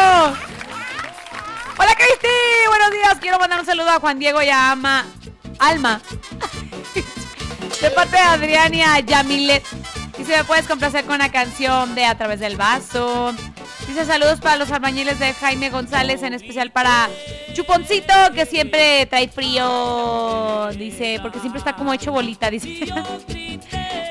[1.78, 2.28] Hola, Cristi.
[2.68, 3.18] Buenos días.
[3.20, 5.06] Quiero mandar un saludo a Juan Diego y a Ama.
[5.60, 6.02] Alma.
[7.82, 9.64] De parte de Adrián y a Yamilet.
[10.26, 13.34] Si me puedes complacer con una canción de A través del vaso.
[13.88, 17.10] Dice saludos para los albañiles de Jaime González, en especial para
[17.52, 22.70] Chuponcito, que siempre trae frío, dice, porque siempre está como hecho bolita, dice.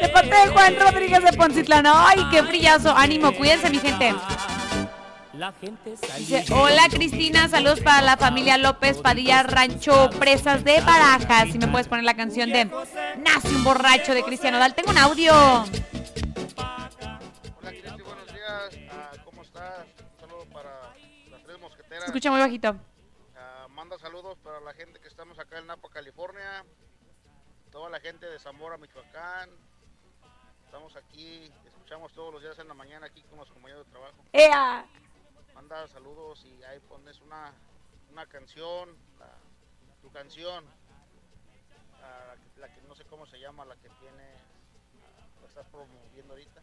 [0.03, 1.87] De parte de Juan Rodríguez de Poncitlán.
[1.87, 2.95] Ay, qué frillazo.
[2.95, 4.15] Ánimo, cuídense, mi gente.
[6.19, 11.51] Dice, hola Cristina, saludos para la familia López Padilla Rancho Presas de Barajas.
[11.51, 14.75] Si me puedes poner la canción de Nace un borracho de Cristiano Dal.
[14.75, 15.33] Tengo un audio.
[22.03, 22.75] Se escucha muy bajito.
[23.37, 26.65] Ah, manda saludos para la gente que estamos acá en Napa, California.
[27.71, 29.51] Toda la gente de Zamora, Michoacán.
[30.65, 34.17] Estamos aquí, escuchamos todos los días en la mañana aquí con los compañeros de trabajo.
[34.33, 34.87] ¡Ea!
[35.55, 37.53] Manda saludos y ahí pones una,
[38.11, 39.37] una canción, la-
[40.01, 40.65] tu canción,
[42.01, 44.25] la, que- la que no sé cómo se llama, la que tiene,
[45.41, 46.61] la estás promoviendo ahorita.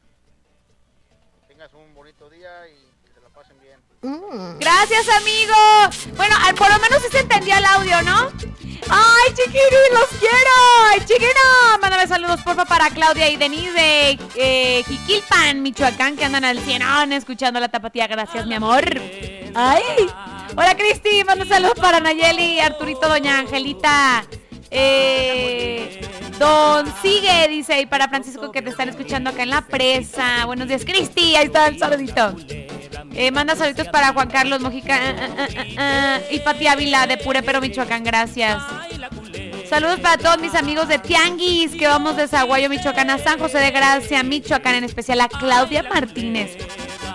[1.42, 4.58] Que tengas un bonito día y se la pasen bien.
[4.60, 5.54] Gracias, amigo.
[6.16, 8.30] Bueno, al- por lo menos sí se entendió el audio, ¿no?
[8.92, 10.56] ¡Ay, chiquini, los quiero!
[10.92, 11.78] ¡Ay, chiquino!
[11.82, 17.12] Mándame saludos, porfa, para Claudia y Denise de eh, Jiquilpan, Michoacán, que andan al cienón
[17.14, 18.08] escuchando la tapatía.
[18.08, 18.84] Gracias, mi amor.
[19.54, 19.84] ¡Ay!
[20.56, 21.24] Hola, Cristi.
[21.26, 24.24] Manda saludos para Nayeli, Arturito, Doña Angelita.
[24.72, 26.02] Eh,
[26.38, 30.46] don Sigue, dice, y para Francisco que te están escuchando acá en la presa.
[30.46, 31.36] Buenos días, Cristi.
[31.36, 32.36] Ahí está el saludito.
[33.14, 37.62] Eh, manda saluditos para Juan Carlos Mojica ah, ah, ah, y Pati Ávila de Purépero,
[37.62, 38.04] Michoacán.
[38.04, 38.62] Gracias.
[39.70, 43.60] Saludos para todos mis amigos de Tianguis, que vamos de Zaguayo, Michoacán, a San José
[43.60, 46.58] de Gracia, Michoacán, en especial a Claudia Martínez.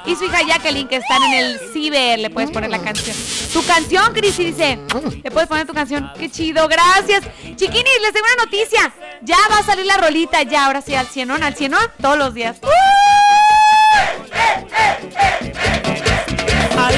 [0.06, 3.16] Y su hija Jacqueline, que están en el ciber, le puedes poner la canción.
[3.52, 4.78] Tu canción, Crisi, dice.
[5.22, 6.10] Le puedes poner tu canción.
[6.18, 7.22] Qué chido, gracias.
[7.56, 8.92] Chiquinis, les tengo una noticia.
[9.22, 12.34] Ya va a salir la rolita, ya, ahora sí, al cienón, al cienón, todos los
[12.34, 12.56] días.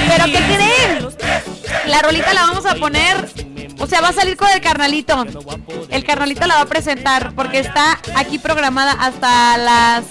[0.08, 1.08] Pero ¿qué creen?
[1.86, 3.28] La rolita la vamos a poner,
[3.78, 5.24] o sea, va a salir con el carnalito.
[5.90, 10.04] El carnalito la va a presentar porque está aquí programada hasta las,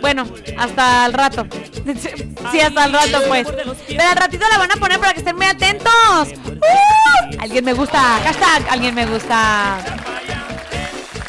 [0.00, 0.26] bueno,
[0.56, 1.46] hasta el rato.
[2.52, 3.46] Sí, hasta el rato pues.
[3.88, 6.28] Pero al ratito la van a poner para que estén muy atentos.
[6.46, 7.40] ¡Uh!
[7.40, 9.78] Alguien me gusta, hashtag, alguien me gusta.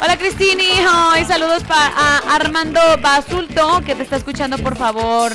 [0.02, 0.80] Hola Cristini,
[1.20, 5.32] y saludos para Armando Basulto que te está escuchando por favor.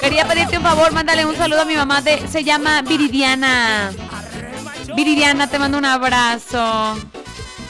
[0.00, 3.92] Quería pedirte un favor, mándale un saludo a mi mamá, de, se llama Viridiana.
[4.96, 6.96] Viridiana, te mando un abrazo.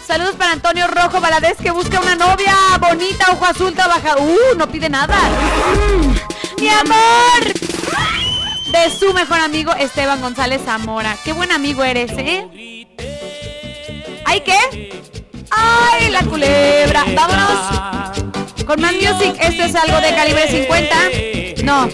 [0.07, 4.17] Saludos para Antonio Rojo Valadez que busca una novia bonita, ojo azul, trabaja.
[4.17, 5.19] Uh, no pide nada.
[5.75, 7.53] Mm, mi amor.
[8.71, 11.17] De su mejor amigo Esteban González Zamora.
[11.25, 12.87] Qué buen amigo eres, ¿eh?
[14.25, 15.03] ¿Ay qué?
[15.51, 17.07] ¡Ay, la culebra!
[17.13, 18.65] ¡Vámonos!
[18.65, 20.97] Con más music, esto es algo de calibre 50.
[21.65, 21.89] No.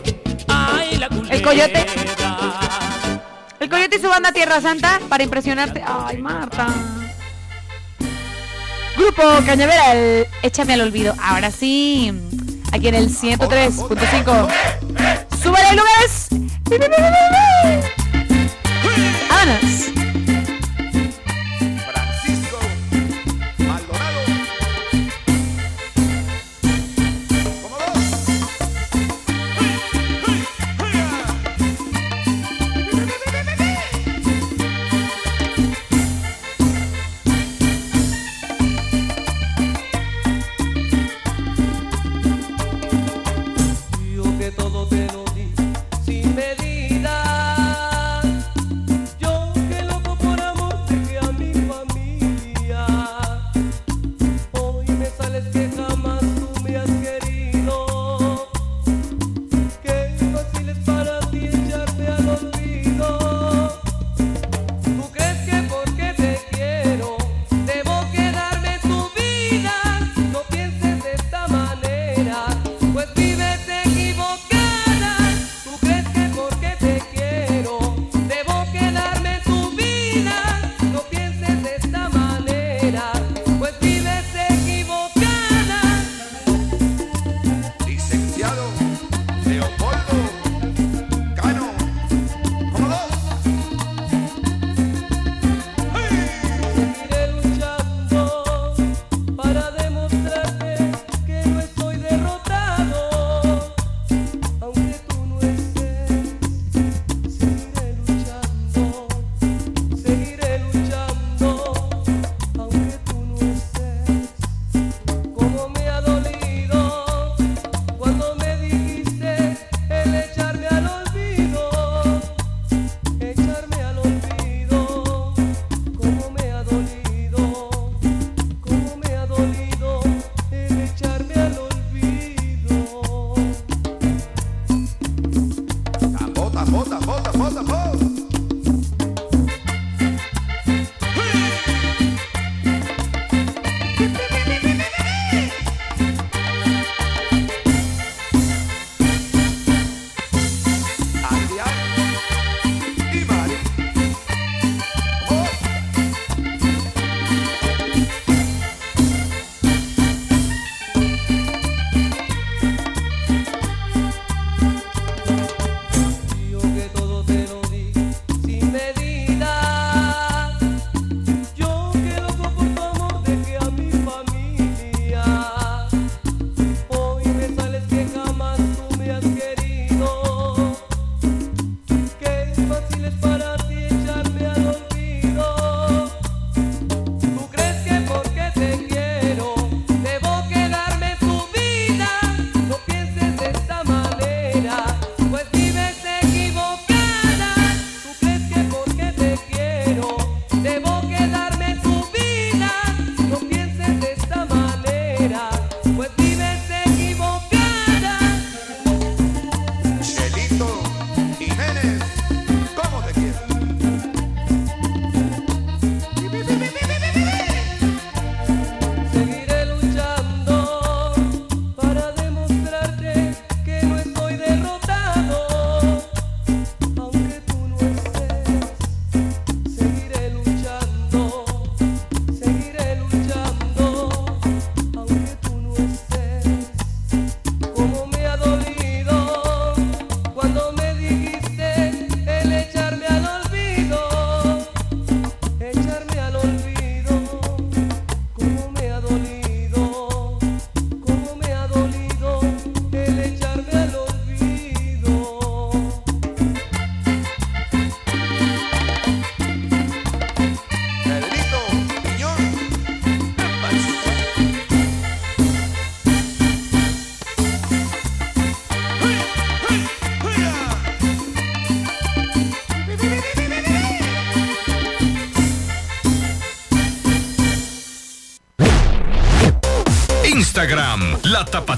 [1.30, 2.11] El coyote.
[3.72, 5.82] Coyote y su banda Tierra Santa para impresionarte.
[5.86, 6.66] ¡Ay, Marta!
[8.98, 11.14] Grupo Cañaveral, échame al olvido.
[11.18, 12.12] Ahora sí,
[12.70, 14.48] aquí en el 103.5.
[15.42, 16.28] ¡Súbale, lugares!
[19.30, 20.11] ¡Vámonos!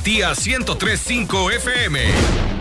[0.05, 2.54] Tapatía 1035 FM.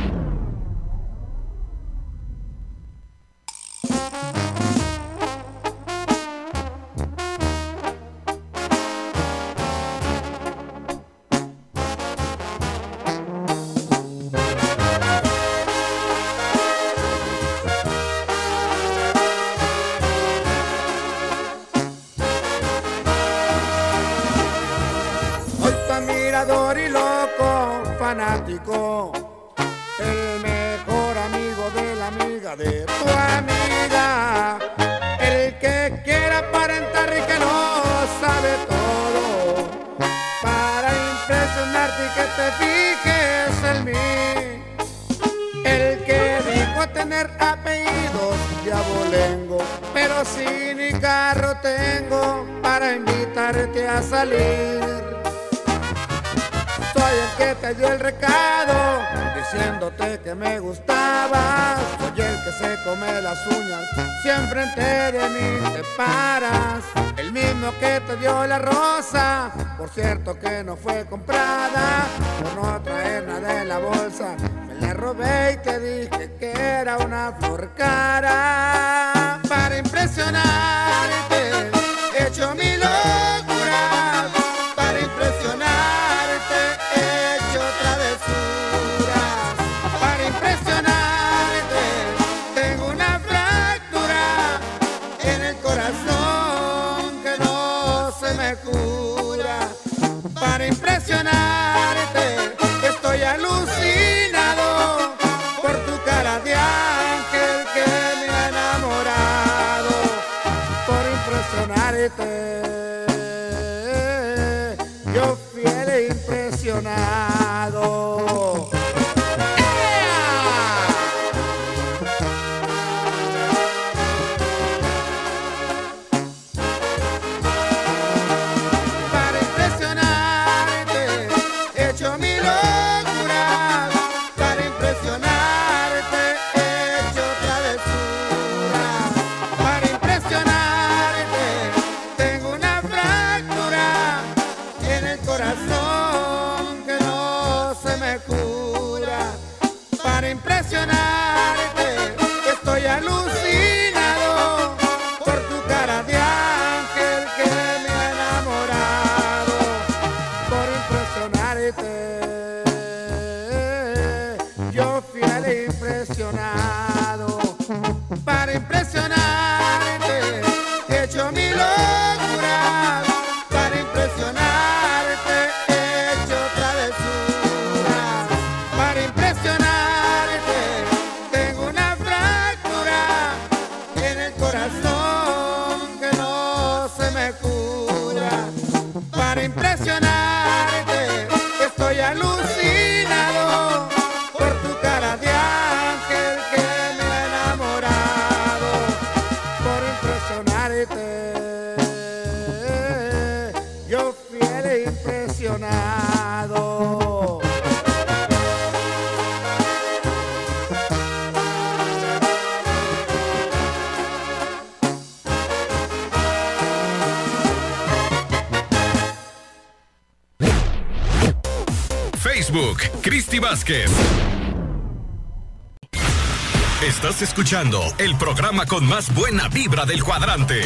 [226.86, 230.62] Estás escuchando el programa con más buena vibra del cuadrante.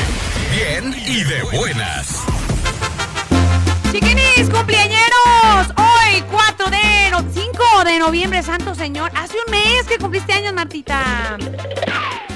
[0.52, 2.24] Bien y de buenas.
[3.92, 5.68] Chiquinis, cumpleañeros.
[5.78, 9.12] Hoy, 4 de no- 5 de noviembre, Santo Señor.
[9.16, 11.38] Hace un mes que cumpliste años, Martita.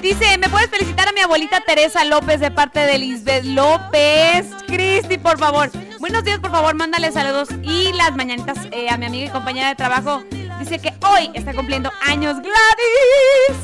[0.01, 4.45] Dice, ¿me puedes felicitar a mi abuelita Teresa López de parte de Lisbeth López?
[4.67, 5.71] Cristi, por favor.
[5.99, 9.69] Buenos días, por favor, mándale saludos y las mañanitas eh, a mi amiga y compañera
[9.69, 10.23] de trabajo.
[10.61, 13.57] Dice que hoy está cumpliendo años Gladys.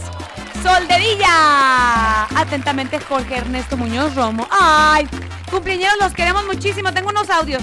[0.64, 2.24] Sol de Villa.
[2.36, 4.48] Atentamente, Jorge Ernesto Muñoz Romo.
[4.50, 5.08] Ay,
[5.52, 6.92] cumpleaños, los queremos muchísimo.
[6.92, 7.62] Tengo unos audios.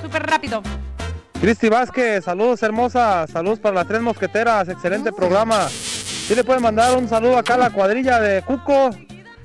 [0.00, 0.62] Súper rápido.
[1.40, 5.68] Cristi Vázquez, saludos hermosa, saludos para las tres mosqueteras, excelente programa.
[5.68, 8.90] Sí le pueden mandar un saludo acá a la cuadrilla de Cuco,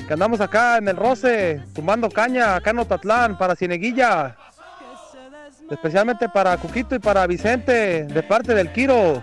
[0.08, 4.38] que andamos acá en el Roce, tumbando caña, acá en Otatlán, para Cieneguilla.
[5.70, 9.22] Especialmente para Cuquito y para Vicente, de parte del Quiro.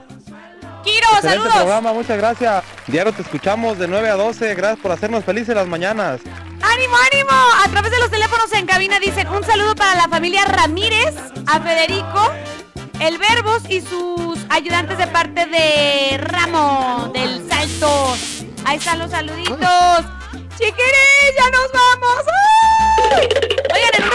[0.85, 1.55] Quiro, Excelente saludos.
[1.55, 2.62] programa, muchas gracias.
[2.87, 6.21] Diario te escuchamos de 9 a 12, gracias por hacernos felices las mañanas.
[6.61, 7.33] ¡Ánimo, ánimo!
[7.65, 11.15] A través de los teléfonos en cabina dicen un saludo para la familia Ramírez,
[11.47, 12.31] a Federico,
[13.01, 18.15] el Verbos y sus ayudantes de parte de Ramo del Salto.
[18.66, 19.59] Ahí están los saluditos.
[20.59, 22.25] Chiquiris, ya nos vamos.
[23.16, 23.53] ¡Ay!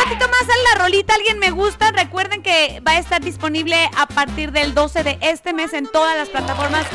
[0.04, 1.92] Ratito más sale la rolita Alguien me gusta.
[1.92, 6.16] Recuerden que va a estar disponible a partir del 12 de este mes en todas
[6.16, 6.86] las plataformas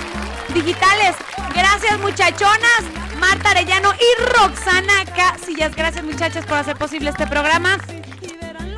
[0.55, 1.15] digitales.
[1.55, 2.83] Gracias, muchachonas.
[3.19, 5.77] Marta Arellano y Roxana Casillas.
[5.77, 7.79] Gracias, muchachas, por hacer posible este programa.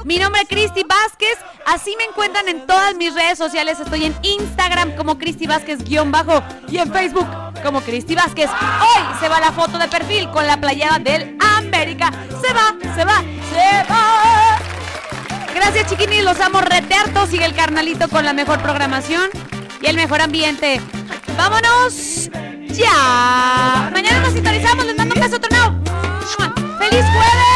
[0.07, 1.37] Mi nombre es Cristi Vázquez.
[1.67, 3.81] Así me encuentran en todas mis redes sociales.
[3.81, 7.27] Estoy en Instagram como Cristi Vázquez guion bajo y en Facebook
[7.65, 8.49] como Cristi Vázquez.
[8.49, 12.13] Hoy se va la foto de perfil con la playada del América.
[12.41, 13.19] Se va, se va,
[13.51, 14.59] se va.
[15.53, 16.23] Gracias, chiquinis.
[16.23, 17.27] Los amo reterto.
[17.27, 19.29] Sigue el carnalito con la mejor programación
[19.81, 20.81] y el mejor ambiente.
[21.37, 22.31] ¡Vámonos!
[22.69, 23.91] ¡Ya!
[23.93, 24.87] Mañana nos sintonizamos.
[24.87, 25.75] Les mando un beso tornado.
[26.79, 27.56] ¡Feliz jueves!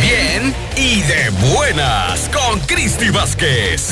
[0.00, 3.90] Bien, y de buenas con Cristi Vázquez.